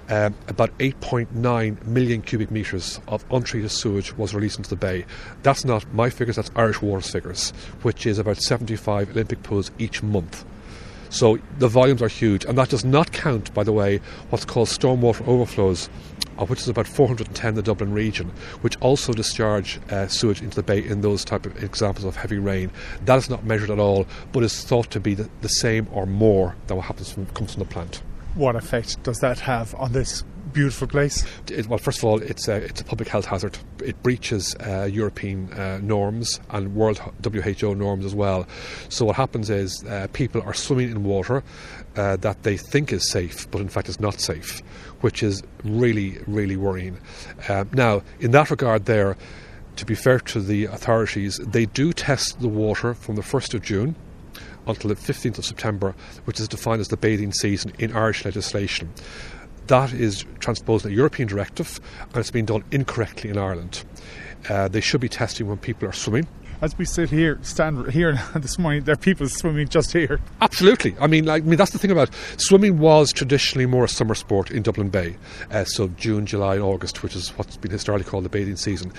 um, 0.10 0.34
about 0.48 0.76
8.9 0.78 1.86
million 1.86 2.22
cubic 2.22 2.50
metres 2.50 3.00
of 3.08 3.26
untreated 3.32 3.72
sewage 3.72 4.16
was 4.18 4.34
released 4.34 4.58
into 4.58 4.70
the 4.70 4.76
bay. 4.76 5.06
That's 5.44 5.66
not 5.66 5.92
my 5.94 6.10
figures; 6.10 6.38
that's 6.38 6.52
Irish 6.56 6.82
Water's 6.82 7.12
figures, 7.12 7.52
which 7.82 8.06
is 8.06 8.20
about 8.20 8.38
75 8.38 9.12
Olympic 9.12 9.44
pools 9.44 9.72
each 9.78 10.02
month. 10.02 10.46
So 11.10 11.40
the 11.60 11.68
volumes 11.68 12.02
are 12.02 12.08
huge, 12.08 12.46
and 12.46 12.58
that 12.58 12.70
does 12.70 12.86
not 12.86 13.12
count, 13.12 13.54
by 13.54 13.64
the 13.64 13.72
way, 13.72 14.00
what's 14.30 14.46
called 14.46 14.68
stormwater 14.68 15.28
overflows, 15.28 15.90
of 16.38 16.50
which 16.50 16.60
is 16.60 16.68
about 16.68 16.88
410 16.88 17.50
in 17.50 17.56
the 17.56 17.62
Dublin 17.62 17.94
region, 17.94 18.32
which 18.62 18.78
also 18.78 19.14
discharge 19.14 19.80
uh, 19.90 20.08
sewage 20.08 20.42
into 20.42 20.56
the 20.56 20.64
bay 20.64 20.84
in 20.84 21.02
those 21.02 21.24
type 21.26 21.46
of 21.46 21.64
examples 21.64 22.06
of 22.06 22.16
heavy 22.16 22.38
rain. 22.38 22.72
That 23.06 23.18
is 23.18 23.30
not 23.30 23.46
measured 23.46 23.72
at 23.72 23.80
all, 23.80 24.06
but 24.32 24.44
is 24.44 24.64
thought 24.64 24.92
to 24.92 25.00
be 25.00 25.14
the, 25.14 25.30
the 25.42 25.50
same 25.50 25.88
or 25.92 26.06
more 26.06 26.56
than 26.68 26.78
what 26.78 26.86
happens 26.88 27.12
from, 27.12 27.26
comes 27.28 27.54
from 27.54 27.64
the 27.64 27.70
plant. 27.70 28.02
What 28.36 28.56
effect 28.56 29.02
does 29.04 29.18
that 29.20 29.40
have 29.40 29.74
on 29.76 29.94
this 29.94 30.24
beautiful 30.58 30.88
place? 30.88 31.24
It, 31.52 31.68
well, 31.68 31.78
first 31.78 32.00
of 32.00 32.06
all, 32.06 32.20
it's 32.20 32.48
a, 32.48 32.56
it's 32.56 32.82
a 32.82 32.84
public 32.84 33.08
health 33.10 33.26
hazard. 33.26 33.60
It 33.86 34.02
breaches 34.02 34.56
uh, 34.56 34.90
European 34.92 35.54
uh, 35.54 35.78
norms 35.84 36.40
and 36.50 36.74
World 36.74 37.00
WHO 37.24 37.76
norms 37.76 38.06
as 38.06 38.16
well. 38.16 38.48
So 38.90 39.06
what 39.06 39.16
happens 39.16 39.52
is 39.52 39.84
uh, 39.84 40.08
people 40.14 40.42
are 40.42 40.56
swimming 40.56 40.90
in 40.90 41.04
water 41.04 41.44
uh, 41.96 42.16
that 42.18 42.42
they 42.42 42.58
think 42.58 42.92
is 42.92 43.08
safe, 43.08 43.50
but 43.52 43.62
in 43.62 43.70
fact 43.70 43.88
is 43.88 44.00
not 44.00 44.20
safe, 44.20 44.62
which 45.02 45.22
is 45.22 45.44
really, 45.64 46.18
really 46.26 46.58
worrying. 46.58 46.98
Uh, 47.48 47.66
now, 47.74 48.02
in 48.20 48.32
that 48.32 48.50
regard, 48.50 48.86
there. 48.86 49.16
To 49.76 49.86
be 49.86 49.94
fair 49.94 50.20
to 50.20 50.42
the 50.42 50.66
authorities, 50.66 51.38
they 51.38 51.68
do 51.68 51.94
test 51.94 52.42
the 52.42 52.48
water 52.48 52.96
from 52.96 53.16
the 53.16 53.22
1st 53.22 53.54
of 53.54 53.62
June 53.62 53.96
until 54.66 54.90
the 54.90 54.96
15th 54.96 55.38
of 55.38 55.46
September, 55.46 55.94
which 56.26 56.40
is 56.40 56.48
defined 56.48 56.82
as 56.82 56.88
the 56.88 56.98
bathing 56.98 57.32
season 57.32 57.72
in 57.78 57.96
Irish 57.96 58.26
legislation. 58.26 58.92
That 59.68 59.92
is 59.94 60.26
transposing 60.40 60.92
a 60.92 60.96
European 60.96 61.28
directive 61.28 61.80
and 62.02 62.18
it's 62.18 62.32
been 62.32 62.46
done 62.46 62.64
incorrectly 62.72 63.30
in 63.30 63.38
Ireland. 63.38 63.84
Uh, 64.50 64.68
they 64.70 64.82
should 64.82 65.02
be 65.02 65.10
testing 65.10 65.48
when 65.48 65.58
people 65.58 65.90
are 65.90 65.94
swimming. 65.94 66.28
As 66.60 66.76
we 66.76 66.86
sit 66.86 67.12
here, 67.12 67.38
stand 67.44 67.92
here 67.92 68.20
this 68.36 68.58
morning, 68.58 68.84
there 68.84 68.94
are 68.94 68.98
people 68.98 69.30
swimming 69.30 69.68
just 69.68 69.94
here. 69.94 70.20
Absolutely. 70.42 70.96
I 71.00 71.06
mean, 71.06 71.26
like, 71.26 71.44
I 71.44 71.46
mean, 71.46 71.56
that's 71.56 71.70
the 71.70 71.78
thing 71.78 71.92
about 71.92 72.10
swimming 72.38 72.80
was 72.80 73.14
traditionally 73.14 73.68
more 73.68 73.84
a 73.86 73.88
summer 73.88 74.16
sport 74.16 74.50
in 74.50 74.64
Dublin 74.64 74.90
Bay, 74.90 75.18
uh, 75.52 75.66
so 75.66 75.90
June, 75.90 76.26
July, 76.26 76.56
and 76.56 76.64
August, 76.64 77.04
which 77.04 77.16
is 77.16 77.30
what's 77.38 77.58
been 77.58 77.70
historically 77.70 78.10
called 78.10 78.26
the 78.26 78.30
bathing 78.30 78.56
season. 78.56 78.92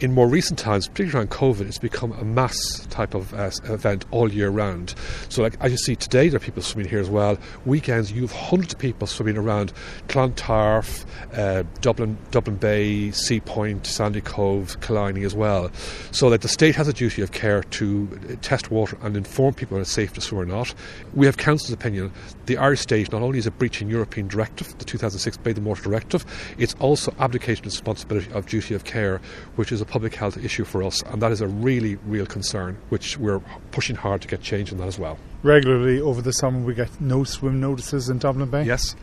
In 0.00 0.12
more 0.12 0.28
recent 0.28 0.58
times, 0.58 0.88
particularly 0.88 1.26
around 1.26 1.30
COVID, 1.30 1.66
it's 1.66 1.78
become 1.78 2.12
a 2.12 2.22
mass 2.22 2.86
type 2.90 3.14
of 3.14 3.32
uh, 3.32 3.50
event 3.64 4.04
all 4.10 4.30
year 4.30 4.50
round. 4.50 4.94
So, 5.30 5.42
like 5.42 5.56
as 5.60 5.72
you 5.72 5.78
see 5.78 5.96
today, 5.96 6.28
there 6.28 6.36
are 6.36 6.44
people 6.44 6.62
swimming 6.62 6.90
here 6.90 7.00
as 7.00 7.08
well. 7.08 7.38
Weekends, 7.64 8.12
you 8.12 8.20
have 8.22 8.32
hundreds 8.32 8.74
of 8.74 8.78
people 8.78 9.06
swimming 9.06 9.38
around 9.38 9.72
Clontarf, 10.08 11.06
uh, 11.32 11.62
Dublin, 11.80 12.18
Dublin 12.30 12.56
Bay, 12.56 13.10
Sea 13.12 13.40
Point, 13.40 13.86
Sandy 13.86 14.20
Cove, 14.20 14.78
Killiney 14.82 15.24
as 15.24 15.34
well. 15.34 15.70
So, 16.10 16.28
like 16.28 16.42
the 16.42 16.48
state 16.48 16.74
has 16.74 16.88
a 16.88 16.92
duty 16.92 17.05
of 17.06 17.32
care 17.32 17.62
to 17.62 18.06
test 18.42 18.70
water 18.70 18.96
and 19.02 19.16
inform 19.16 19.54
people 19.54 19.74
when 19.74 19.82
it's 19.82 19.90
safe 19.90 20.12
to 20.14 20.20
swim 20.20 20.40
or 20.40 20.46
not. 20.46 20.74
We 21.14 21.26
have 21.26 21.36
Counsel's 21.36 21.72
opinion. 21.72 22.12
The 22.46 22.56
Irish 22.56 22.80
state 22.80 23.12
not 23.12 23.22
only 23.22 23.38
is 23.38 23.46
it 23.46 23.58
breaching 23.58 23.88
European 23.88 24.28
directive, 24.28 24.76
the 24.78 24.84
2006 24.84 25.36
Bathing 25.38 25.64
Water 25.64 25.82
Directive, 25.82 26.24
it's 26.58 26.74
also 26.80 27.14
abdicating 27.18 27.64
responsibility 27.64 28.30
of 28.32 28.46
duty 28.46 28.74
of 28.74 28.84
care, 28.84 29.20
which 29.56 29.72
is 29.72 29.80
a 29.80 29.84
public 29.84 30.14
health 30.14 30.36
issue 30.36 30.64
for 30.64 30.82
us, 30.82 31.02
and 31.02 31.22
that 31.22 31.32
is 31.32 31.40
a 31.40 31.48
really 31.48 31.96
real 32.06 32.26
concern, 32.26 32.76
which 32.88 33.18
we're 33.18 33.40
pushing 33.70 33.96
hard 33.96 34.22
to 34.22 34.28
get 34.28 34.42
change 34.42 34.72
in 34.72 34.78
that 34.78 34.88
as 34.88 34.98
well 34.98 35.18
regularly 35.42 36.00
over 36.00 36.22
the 36.22 36.32
summer 36.32 36.58
we 36.60 36.74
get 36.74 37.00
no 37.00 37.24
swim 37.24 37.60
notices 37.60 38.08
in 38.08 38.18
Dublin 38.18 38.50
Bay? 38.50 38.64
Yes, 38.64 38.96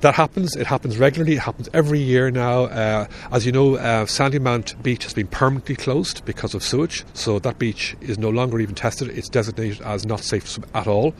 that 0.00 0.14
happens. 0.14 0.56
It 0.56 0.66
happens 0.66 0.98
regularly. 0.98 1.34
It 1.36 1.40
happens 1.40 1.68
every 1.72 2.00
year 2.00 2.30
now. 2.30 2.64
Uh, 2.64 3.06
as 3.32 3.46
you 3.46 3.52
know, 3.52 3.76
uh, 3.76 4.06
Sandymount 4.06 4.82
Beach 4.82 5.04
has 5.04 5.14
been 5.14 5.26
permanently 5.26 5.76
closed 5.76 6.24
because 6.24 6.54
of 6.54 6.62
sewage, 6.62 7.04
so 7.14 7.38
that 7.38 7.58
beach 7.58 7.96
is 8.00 8.18
no 8.18 8.30
longer 8.30 8.60
even 8.60 8.74
tested. 8.74 9.08
It's 9.10 9.28
designated 9.28 9.80
as 9.82 10.04
not 10.04 10.20
safe 10.20 10.58
at 10.74 10.86
all. 10.86 11.14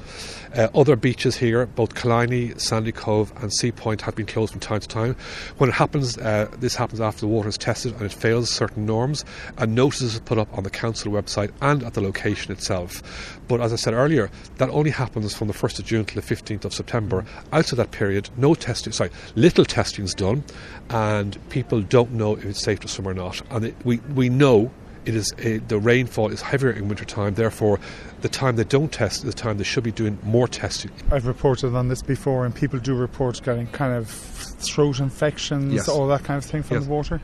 Uh, 0.57 0.69
other 0.75 0.95
beaches 0.95 1.37
here, 1.37 1.67
both 1.67 1.95
Killiney, 1.95 2.57
Sandy 2.59 2.93
Cove, 2.93 3.33
and 3.43 3.53
Sea 3.53 3.73
Point, 3.73 4.01
have 4.03 4.15
been 4.15 4.27
closed 4.27 4.53
from 4.53 4.61
time 4.61 4.81
to 4.81 4.89
time. 4.89 5.17
When 5.59 5.69
it 5.69 5.75
happens, 5.75 6.17
uh, 6.19 6.49
this 6.59 6.77
happens 6.77 7.01
after 7.01 7.23
the 7.23 7.27
water 7.27 7.49
is 7.49 7.59
tested 7.59 7.93
and 7.95 8.03
it 8.03 8.13
fails 8.13 8.51
certain 8.51 8.87
norms, 8.87 9.25
and 9.59 9.75
notices 9.75 10.17
are 10.17 10.21
put 10.21 10.39
up 10.39 10.57
on 10.57 10.63
the 10.63 10.71
council 10.71 11.11
website 11.11 11.51
and 11.61 11.83
at 11.83 11.95
the 11.95 12.01
location 12.01 12.53
itself. 12.53 13.03
But 13.49 13.61
as 13.61 13.73
I 13.73 13.77
said 13.77 13.95
earlier, 13.95 14.31
that 14.59 14.69
only 14.71 14.91
happens 14.91 15.35
from 15.35 15.49
the 15.49 15.55
1st 15.55 15.79
of 15.81 15.85
June 15.85 16.05
to 16.05 16.15
the 16.15 16.23
15th 16.23 16.65
of 16.65 16.73
September. 16.75 17.25
Outside 17.53 17.77
that 17.77 17.91
period, 17.91 18.31
no 18.37 18.55
testing, 18.55 18.93
sorry, 18.93 19.11
little 19.35 19.65
testing 19.65 20.05
is 20.05 20.15
done, 20.15 20.45
and 20.91 21.37
people 21.51 21.81
don't 21.83 22.13
know 22.13 22.37
if 22.37 22.45
it's 22.45 22.63
safe 22.63 22.81
to 22.81 22.89
swim 22.89 23.09
or 23.09 23.15
not. 23.15 23.41
And 23.51 23.65
it, 23.67 23.75
we, 23.85 23.99
we 24.15 24.29
know 24.29 24.71
it 25.05 25.15
is 25.15 25.35
a, 25.39 25.59
the 25.59 25.79
rainfall 25.79 26.29
is 26.31 26.41
heavier 26.41 26.71
in 26.71 26.89
winter 26.89 27.05
time. 27.05 27.35
Therefore, 27.35 27.79
the 28.23 28.29
time 28.29 28.57
they 28.57 28.65
don't 28.65 28.91
test 28.91 29.19
is 29.19 29.25
the 29.25 29.33
time 29.39 29.59
they 29.59 29.65
should 29.65 29.85
be 29.85 29.93
doing 29.93 30.19
more 30.23 30.49
testing. 30.49 30.91
I've 31.11 31.27
reported 31.27 31.75
on 31.75 31.89
this 31.89 32.01
before, 32.01 32.47
and 32.47 32.55
people 32.55 32.79
do 32.79 32.95
report 32.95 33.43
getting 33.45 33.67
kind 33.67 33.93
of 33.93 34.09
throat 34.09 35.01
infections, 35.01 35.75
Yes. 35.75 35.89
all 35.89 36.07
that 36.09 36.25
kind 36.25 36.39
of 36.39 36.45
thing 36.49 36.63
from 36.63 36.77
Yes. 36.79 36.87
the 36.87 36.91
water. 36.91 37.21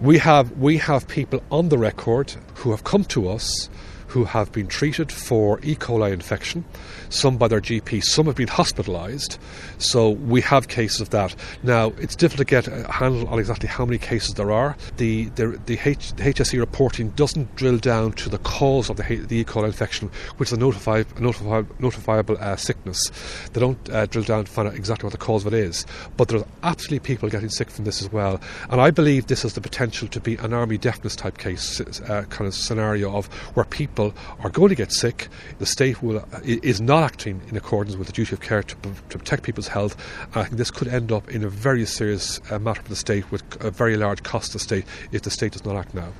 We 0.00 0.18
have 0.18 0.50
we 0.58 0.78
have 0.78 1.06
people 1.06 1.40
on 1.52 1.68
the 1.68 1.78
record 1.78 2.34
who 2.54 2.72
have 2.72 2.82
come 2.82 3.04
to 3.04 3.28
us 3.28 3.68
who 4.10 4.24
have 4.24 4.50
been 4.50 4.66
treated 4.66 5.12
for 5.12 5.60
E. 5.62 5.76
coli 5.76 6.12
infection, 6.12 6.64
some 7.10 7.36
by 7.36 7.46
their 7.46 7.60
GP, 7.60 8.02
some 8.02 8.26
have 8.26 8.34
been 8.34 8.48
hospitalised. 8.48 9.38
So 9.78 10.10
we 10.10 10.40
have 10.40 10.66
cases 10.66 11.00
of 11.00 11.10
that. 11.10 11.34
Now 11.62 11.92
it's 11.98 12.16
difficult 12.16 12.48
to 12.48 12.50
get 12.50 12.66
a 12.66 12.90
handle 12.90 13.28
on 13.28 13.38
exactly 13.38 13.68
how 13.68 13.84
many 13.84 13.98
cases 13.98 14.34
there 14.34 14.50
are. 14.50 14.76
The 14.96 15.26
the, 15.36 15.60
the, 15.66 15.78
H, 15.84 16.12
the 16.14 16.24
HSE 16.24 16.58
reporting 16.58 17.10
doesn't 17.10 17.54
drill 17.54 17.78
down 17.78 18.12
to 18.14 18.28
the 18.28 18.38
cause 18.38 18.90
of 18.90 18.96
the, 18.96 19.16
the 19.16 19.38
E. 19.38 19.44
coli 19.44 19.66
infection, 19.66 20.10
which 20.38 20.48
is 20.48 20.54
a 20.54 20.56
notified, 20.58 21.06
notified, 21.20 21.68
notifiable 21.78 22.40
uh, 22.40 22.56
sickness. 22.56 23.12
They 23.52 23.60
don't 23.60 23.90
uh, 23.90 24.06
drill 24.06 24.24
down 24.24 24.44
to 24.44 24.50
find 24.50 24.66
out 24.66 24.74
exactly 24.74 25.06
what 25.06 25.12
the 25.12 25.18
cause 25.18 25.46
of 25.46 25.54
it 25.54 25.56
is. 25.56 25.86
But 26.16 26.28
there's 26.28 26.44
absolutely 26.64 27.00
people 27.00 27.28
getting 27.28 27.48
sick 27.48 27.70
from 27.70 27.84
this 27.84 28.02
as 28.02 28.10
well. 28.10 28.40
And 28.70 28.80
I 28.80 28.90
believe 28.90 29.28
this 29.28 29.42
has 29.42 29.54
the 29.54 29.60
potential 29.60 30.08
to 30.08 30.20
be 30.20 30.34
an 30.36 30.52
army 30.52 30.78
deafness 30.78 31.14
type 31.14 31.38
case 31.38 31.80
uh, 31.80 32.24
kind 32.28 32.48
of 32.48 32.54
scenario 32.54 33.14
of 33.14 33.26
where 33.54 33.64
people 33.64 33.99
are 34.40 34.50
going 34.50 34.70
to 34.70 34.74
get 34.74 34.92
sick. 34.92 35.28
The 35.58 35.66
state 35.66 36.02
will 36.02 36.24
is 36.44 36.80
not 36.80 37.02
acting 37.02 37.40
in 37.48 37.56
accordance 37.56 37.96
with 37.96 38.06
the 38.06 38.12
duty 38.12 38.34
of 38.34 38.40
care 38.40 38.62
to, 38.62 38.76
to 39.10 39.18
protect 39.18 39.42
people's 39.42 39.68
health. 39.68 39.96
And 40.26 40.36
I 40.36 40.42
think 40.44 40.56
this 40.56 40.70
could 40.70 40.88
end 40.88 41.12
up 41.12 41.30
in 41.30 41.44
a 41.44 41.48
very 41.48 41.84
serious 41.86 42.40
uh, 42.50 42.58
matter 42.58 42.82
for 42.82 42.88
the 42.88 42.96
state 42.96 43.30
with 43.30 43.42
a 43.64 43.70
very 43.70 43.96
large 43.96 44.22
cost 44.22 44.52
to 44.52 44.52
the 44.54 44.64
state 44.64 44.84
if 45.12 45.22
the 45.22 45.30
state 45.30 45.52
does 45.52 45.64
not 45.64 45.76
act 45.76 45.94
now. 45.94 46.12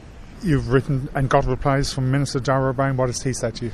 You've 0.42 0.68
written 0.68 1.08
and 1.14 1.28
got 1.28 1.44
replies 1.44 1.92
from 1.92 2.10
Minister 2.10 2.40
Darragh 2.40 2.70
O'Brien. 2.70 2.96
What 2.96 3.08
has 3.08 3.22
he 3.22 3.32
said 3.32 3.56
to 3.56 3.66
you? 3.66 3.72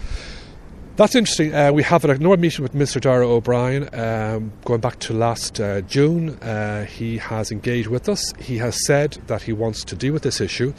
That's 0.96 1.14
interesting. 1.14 1.54
Uh, 1.54 1.72
we 1.72 1.82
have 1.82 2.06
another 2.06 2.38
meeting 2.38 2.62
with 2.62 2.72
Mr. 2.72 2.98
Darragh 2.98 3.28
O'Brien 3.28 3.94
um, 3.94 4.50
going 4.64 4.80
back 4.80 4.98
to 5.00 5.12
last 5.12 5.60
uh, 5.60 5.82
June. 5.82 6.30
Uh, 6.38 6.86
he 6.86 7.18
has 7.18 7.52
engaged 7.52 7.88
with 7.88 8.08
us. 8.08 8.32
He 8.38 8.56
has 8.56 8.82
said 8.86 9.18
that 9.26 9.42
he 9.42 9.52
wants 9.52 9.84
to 9.84 9.94
deal 9.94 10.14
with 10.14 10.22
this 10.22 10.40
issue, 10.40 10.72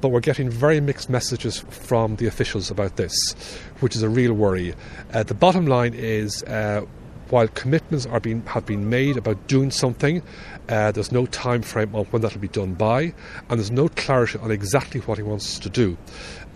but 0.00 0.08
we're 0.08 0.20
getting 0.20 0.50
very 0.50 0.80
mixed 0.80 1.10
messages 1.10 1.60
from 1.70 2.16
the 2.16 2.26
officials 2.26 2.70
about 2.70 2.96
this, 2.96 3.34
which 3.80 3.96
is 3.96 4.02
a 4.02 4.08
real 4.08 4.32
worry. 4.32 4.74
Uh, 5.12 5.22
the 5.22 5.34
bottom 5.34 5.66
line 5.66 5.94
is. 5.94 6.42
Uh, 6.44 6.84
while 7.30 7.48
commitments 7.48 8.06
are 8.06 8.20
being, 8.20 8.42
have 8.46 8.66
been 8.66 8.88
made 8.88 9.16
about 9.16 9.48
doing 9.48 9.70
something, 9.70 10.22
uh, 10.68 10.92
there's 10.92 11.12
no 11.12 11.26
time 11.26 11.62
frame 11.62 11.94
on 11.94 12.04
when 12.06 12.22
that 12.22 12.32
will 12.32 12.40
be 12.40 12.48
done 12.48 12.74
by, 12.74 13.02
and 13.02 13.58
there's 13.58 13.70
no 13.70 13.88
clarity 13.88 14.38
on 14.38 14.50
exactly 14.50 15.00
what 15.00 15.18
he 15.18 15.24
wants 15.24 15.58
to 15.58 15.68
do. 15.68 15.96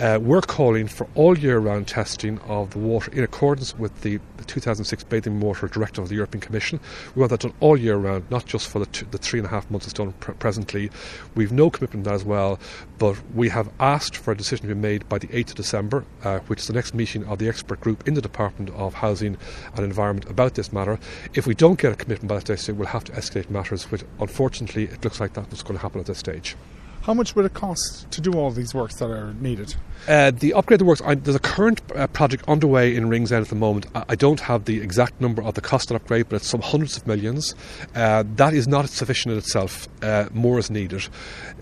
Uh, 0.01 0.19
we're 0.19 0.41
calling 0.41 0.89
for 0.89 1.07
all 1.15 1.37
year 1.37 1.59
round 1.59 1.87
testing 1.87 2.39
of 2.49 2.71
the 2.71 2.79
water 2.79 3.13
in 3.13 3.23
accordance 3.23 3.77
with 3.77 4.01
the, 4.01 4.19
the 4.39 4.45
2006 4.45 5.05
Bathing 5.05 5.41
Water 5.41 5.69
Directive 5.69 6.05
of 6.05 6.09
the 6.09 6.15
European 6.15 6.41
Commission. 6.41 6.81
We 7.15 7.21
want 7.21 7.29
that 7.29 7.41
done 7.41 7.53
all 7.61 7.77
year 7.77 7.99
round, 7.99 8.31
not 8.31 8.47
just 8.47 8.69
for 8.69 8.79
the, 8.79 8.87
two, 8.87 9.05
the 9.11 9.19
three 9.19 9.41
and 9.41 9.47
a 9.47 9.51
half 9.51 9.71
months 9.71 9.87
it's 9.87 9.93
done 9.93 10.13
pr- 10.13 10.33
presently. 10.33 10.91
We've 11.35 11.53
no 11.53 11.69
commitment 11.69 12.07
on 12.07 12.13
that 12.13 12.15
as 12.15 12.25
well, 12.25 12.59
but 12.97 13.19
we 13.35 13.51
have 13.51 13.71
asked 13.79 14.17
for 14.17 14.33
a 14.33 14.37
decision 14.37 14.67
to 14.69 14.75
be 14.75 14.81
made 14.81 15.07
by 15.07 15.19
the 15.19 15.27
8th 15.27 15.51
of 15.51 15.57
December, 15.57 16.07
uh, 16.25 16.39
which 16.47 16.61
is 16.61 16.67
the 16.69 16.73
next 16.73 16.95
meeting 16.95 17.27
of 17.27 17.39
the 17.39 17.51
expert 17.51 17.83
group 17.83 18.09
in 18.09 18.15
the 18.15 18.23
Department 18.23 18.71
of 18.71 18.95
Housing 18.95 19.37
and 19.75 19.85
Environment 19.85 20.31
about 20.31 20.55
this 20.55 20.73
matter. 20.73 20.99
If 21.35 21.47
we 21.47 21.55
don't 21.55 21.79
get 21.79 21.93
a 21.93 21.97
commitment 21.97 22.31
by 22.31 22.39
that 22.39 22.59
stage, 22.59 22.75
we'll 22.75 22.89
have 22.89 23.05
to 23.05 23.13
escalate 23.13 23.51
matters, 23.51 23.91
which 23.91 24.05
unfortunately 24.19 24.85
it 24.85 25.05
looks 25.05 25.21
like 25.21 25.35
that's 25.35 25.63
going 25.63 25.77
to 25.77 25.83
happen 25.83 26.01
at 26.01 26.07
this 26.07 26.17
stage. 26.17 26.57
How 27.03 27.15
much 27.15 27.35
would 27.35 27.47
it 27.47 27.55
cost 27.55 28.11
to 28.11 28.21
do 28.21 28.33
all 28.35 28.51
these 28.51 28.75
works 28.75 28.97
that 28.97 29.11
are 29.11 29.33
needed? 29.35 29.75
Uh, 30.09 30.31
the 30.31 30.55
upgrade 30.55 30.81
the 30.81 30.85
works, 30.85 31.03
I, 31.05 31.15
there's 31.15 31.37
a 31.37 31.41
current 31.41 31.81
uh, 31.95 32.07
project 32.07 32.45
underway 32.49 32.95
in 32.97 33.09
Ringsend 33.09 33.43
at 33.43 33.49
the 33.49 33.55
moment. 33.55 33.87
I, 33.95 34.05
I, 34.11 34.15
don't 34.15 34.41
have 34.41 34.65
the 34.65 34.81
exact 34.81 35.21
number 35.21 35.43
of 35.43 35.55
the 35.55 35.61
cost 35.61 35.91
of 35.91 35.97
upgrade, 35.97 36.29
but 36.29 36.37
it's 36.37 36.47
some 36.47 36.63
hundreds 36.63 36.97
of 36.97 37.07
millions. 37.07 37.55
Uh, 37.95 38.25
that 38.37 38.55
is 38.55 38.67
not 38.67 38.89
sufficient 38.89 39.33
in 39.33 39.39
itself. 39.39 39.89
Uh, 40.03 40.29
more 40.33 40.59
is 40.59 40.71
needed. 40.71 41.03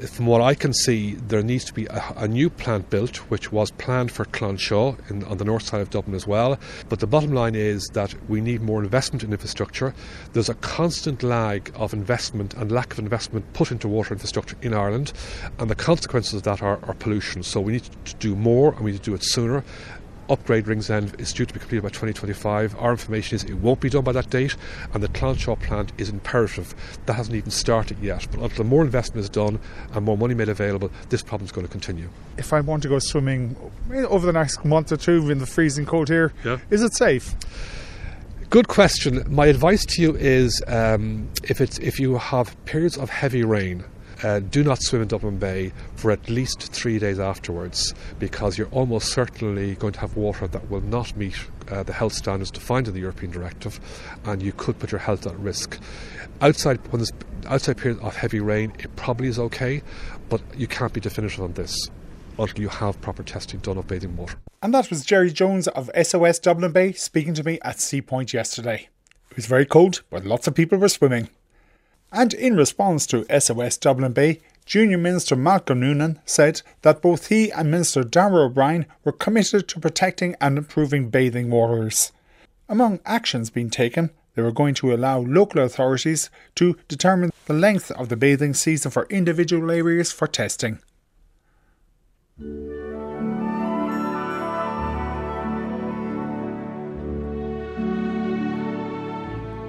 From 0.08 0.26
what 0.26 0.40
I 0.40 0.54
can 0.54 0.72
see, 0.72 1.14
there 1.14 1.42
needs 1.42 1.64
to 1.64 1.74
be 1.74 1.86
a, 1.86 2.14
a 2.16 2.28
new 2.28 2.48
plant 2.48 2.90
built, 2.90 3.16
which 3.30 3.50
was 3.50 3.72
planned 3.72 4.12
for 4.12 4.24
Clonshaugh 4.24 5.10
in, 5.10 5.24
on 5.24 5.38
the 5.38 5.44
north 5.44 5.64
side 5.64 5.80
of 5.80 5.90
Dublin 5.90 6.14
as 6.14 6.26
well. 6.26 6.58
But 6.88 7.00
the 7.00 7.08
bottom 7.08 7.32
line 7.32 7.56
is 7.56 7.84
that 7.94 8.14
we 8.28 8.40
need 8.40 8.62
more 8.62 8.82
investment 8.82 9.24
in 9.24 9.32
infrastructure. 9.32 9.94
There's 10.32 10.48
a 10.48 10.54
constant 10.54 11.24
lag 11.24 11.72
of 11.74 11.92
investment 11.92 12.54
and 12.54 12.70
lack 12.70 12.92
of 12.92 13.00
investment 13.00 13.52
put 13.52 13.72
into 13.72 13.88
water 13.88 14.14
infrastructure 14.14 14.56
in 14.62 14.74
Ireland, 14.74 15.12
and 15.58 15.70
the 15.70 15.74
consequences 15.74 16.34
of 16.34 16.42
that 16.44 16.62
are, 16.62 16.78
are 16.84 16.94
pollution. 16.94 17.42
So 17.42 17.60
we 17.60 17.72
need 17.74 17.88
to 18.04 18.14
do 18.16 18.34
more 18.34 18.72
and 18.74 18.84
we 18.84 18.92
need 18.92 18.98
to 18.98 19.10
do 19.10 19.14
it 19.14 19.22
sooner 19.22 19.64
upgrade 20.28 20.66
Ringsend 20.66 21.18
is 21.20 21.32
due 21.32 21.46
to 21.46 21.54
be 21.54 21.60
completed 21.60 21.82
by 21.82 21.88
2025. 21.88 22.76
Our 22.78 22.92
information 22.92 23.36
is 23.36 23.44
it 23.44 23.54
won't 23.54 23.80
be 23.80 23.90
done 23.90 24.04
by 24.04 24.12
that 24.12 24.30
date, 24.30 24.56
and 24.94 25.02
the 25.02 25.08
Clonshaugh 25.08 25.60
plant 25.60 25.92
is 25.98 26.08
imperative. 26.08 26.74
That 27.06 27.14
hasn't 27.14 27.36
even 27.36 27.50
started 27.50 27.98
yet, 28.00 28.26
but 28.30 28.40
until 28.40 28.64
more 28.64 28.82
investment 28.82 29.22
is 29.22 29.30
done 29.30 29.58
and 29.92 30.04
more 30.04 30.16
money 30.16 30.34
made 30.34 30.48
available, 30.48 30.90
this 31.08 31.22
problem 31.22 31.46
is 31.46 31.52
going 31.52 31.66
to 31.66 31.70
continue. 31.70 32.08
If 32.36 32.52
I 32.52 32.60
want 32.60 32.82
to 32.82 32.88
go 32.88 32.98
swimming 32.98 33.56
over 33.90 34.26
the 34.26 34.32
next 34.32 34.64
month 34.64 34.92
or 34.92 34.96
two 34.96 35.30
in 35.30 35.38
the 35.38 35.46
freezing 35.46 35.86
cold 35.86 36.08
here, 36.08 36.32
yeah. 36.44 36.58
is 36.70 36.82
it 36.82 36.94
safe? 36.94 37.34
Good 38.50 38.68
question. 38.68 39.24
My 39.28 39.46
advice 39.46 39.84
to 39.84 40.02
you 40.02 40.16
is 40.16 40.62
um, 40.68 41.28
if 41.42 41.60
it's 41.60 41.78
if 41.80 42.00
you 42.00 42.16
have 42.16 42.56
periods 42.64 42.96
of 42.96 43.10
heavy 43.10 43.44
rain 43.44 43.84
uh, 44.22 44.40
do 44.40 44.64
not 44.64 44.82
swim 44.82 45.02
in 45.02 45.08
Dublin 45.08 45.38
Bay 45.38 45.72
for 45.96 46.10
at 46.10 46.28
least 46.28 46.72
three 46.72 46.98
days 46.98 47.18
afterwards 47.18 47.94
because 48.18 48.58
you're 48.58 48.68
almost 48.68 49.12
certainly 49.12 49.74
going 49.76 49.92
to 49.92 50.00
have 50.00 50.16
water 50.16 50.46
that 50.48 50.70
will 50.70 50.80
not 50.80 51.16
meet 51.16 51.36
uh, 51.70 51.82
the 51.82 51.92
health 51.92 52.12
standards 52.12 52.50
defined 52.50 52.88
in 52.88 52.94
the 52.94 53.00
European 53.00 53.30
Directive 53.30 53.80
and 54.24 54.42
you 54.42 54.52
could 54.52 54.78
put 54.78 54.90
your 54.90 55.00
health 55.00 55.26
at 55.26 55.38
risk. 55.38 55.78
Outside, 56.40 56.78
when 56.92 57.00
there's 57.00 57.12
outside 57.46 57.76
period 57.76 58.00
of 58.00 58.16
heavy 58.16 58.40
rain, 58.40 58.72
it 58.78 58.94
probably 58.96 59.28
is 59.28 59.38
okay, 59.38 59.82
but 60.28 60.40
you 60.56 60.66
can't 60.66 60.92
be 60.92 61.00
definitive 61.00 61.40
on 61.40 61.52
this 61.52 61.88
until 62.38 62.60
you 62.60 62.68
have 62.68 63.00
proper 63.00 63.22
testing 63.22 63.60
done 63.60 63.78
of 63.78 63.86
bathing 63.86 64.16
water. 64.16 64.36
And 64.62 64.72
that 64.74 64.90
was 64.90 65.04
Jerry 65.04 65.30
Jones 65.30 65.68
of 65.68 65.90
SOS 66.00 66.38
Dublin 66.38 66.72
Bay 66.72 66.92
speaking 66.92 67.34
to 67.34 67.44
me 67.44 67.58
at 67.62 67.80
Sea 67.80 68.02
Point 68.02 68.32
yesterday. 68.32 68.88
It 69.30 69.36
was 69.36 69.46
very 69.46 69.66
cold, 69.66 70.02
but 70.10 70.24
lots 70.24 70.46
of 70.46 70.54
people 70.54 70.78
were 70.78 70.88
swimming. 70.88 71.28
And 72.12 72.32
in 72.32 72.56
response 72.56 73.06
to 73.08 73.26
SOS 73.40 73.76
Dublin 73.76 74.12
Bay, 74.12 74.40
Junior 74.64 74.98
Minister 74.98 75.36
Malcolm 75.36 75.80
Noonan 75.80 76.20
said 76.24 76.62
that 76.82 77.02
both 77.02 77.28
he 77.28 77.50
and 77.50 77.70
Minister 77.70 78.02
Darragh 78.02 78.46
O'Brien 78.46 78.86
were 79.04 79.12
committed 79.12 79.68
to 79.68 79.80
protecting 79.80 80.36
and 80.40 80.58
improving 80.58 81.10
bathing 81.10 81.50
waters. 81.50 82.12
Among 82.68 83.00
actions 83.06 83.50
being 83.50 83.70
taken, 83.70 84.10
they 84.34 84.42
were 84.42 84.52
going 84.52 84.74
to 84.74 84.94
allow 84.94 85.20
local 85.20 85.62
authorities 85.62 86.30
to 86.56 86.76
determine 86.86 87.30
the 87.46 87.54
length 87.54 87.90
of 87.92 88.08
the 88.08 88.16
bathing 88.16 88.54
season 88.54 88.90
for 88.90 89.06
individual 89.10 89.70
areas 89.70 90.12
for 90.12 90.26
testing. 90.26 90.78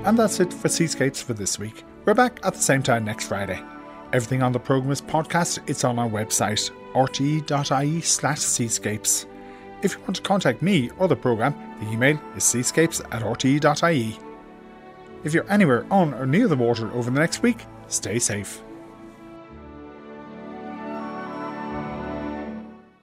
And 0.06 0.18
that's 0.18 0.40
it 0.40 0.54
for 0.54 0.70
Seascapes 0.70 1.22
for 1.22 1.34
this 1.34 1.58
week. 1.58 1.84
We're 2.10 2.16
back 2.16 2.40
at 2.44 2.56
the 2.56 2.60
same 2.60 2.82
time 2.82 3.06
next 3.06 3.28
Friday. 3.28 3.64
Everything 4.14 4.42
on 4.42 4.52
the 4.52 4.60
programme 4.60 4.92
is 4.92 5.00
podcast. 5.00 5.60
It's 5.70 5.84
on 5.84 6.00
our 6.00 6.10
website, 6.10 6.72
rte.ie 6.94 8.02
slash 8.02 8.40
seascapes. 8.40 9.28
If 9.84 9.94
you 9.94 10.00
want 10.00 10.16
to 10.16 10.24
contact 10.24 10.64
me 10.64 10.90
or 10.98 11.08
the 11.08 11.16
programme, 11.16 11.54
the 11.80 11.92
email 11.92 12.20
is 12.36 12.44
seascapes 12.44 13.00
at 13.00 13.22
rte.ie. 13.22 14.20
If 15.24 15.36
you're 15.36 15.52
anywhere 15.52 15.86
on 15.92 16.16
or 16.16 16.26
near 16.26 16.48
the 16.48 16.56
water 16.56 16.92
over 16.94 17.12
the 17.12 17.20
next 17.20 17.44
week, 17.44 17.64
stay 17.90 18.18
safe. 18.18 18.64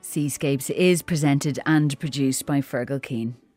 Seascapes 0.00 0.68
is 0.70 1.02
presented 1.02 1.60
and 1.64 1.96
produced 2.00 2.44
by 2.44 2.60
Fergal 2.60 3.00
Keane. 3.00 3.36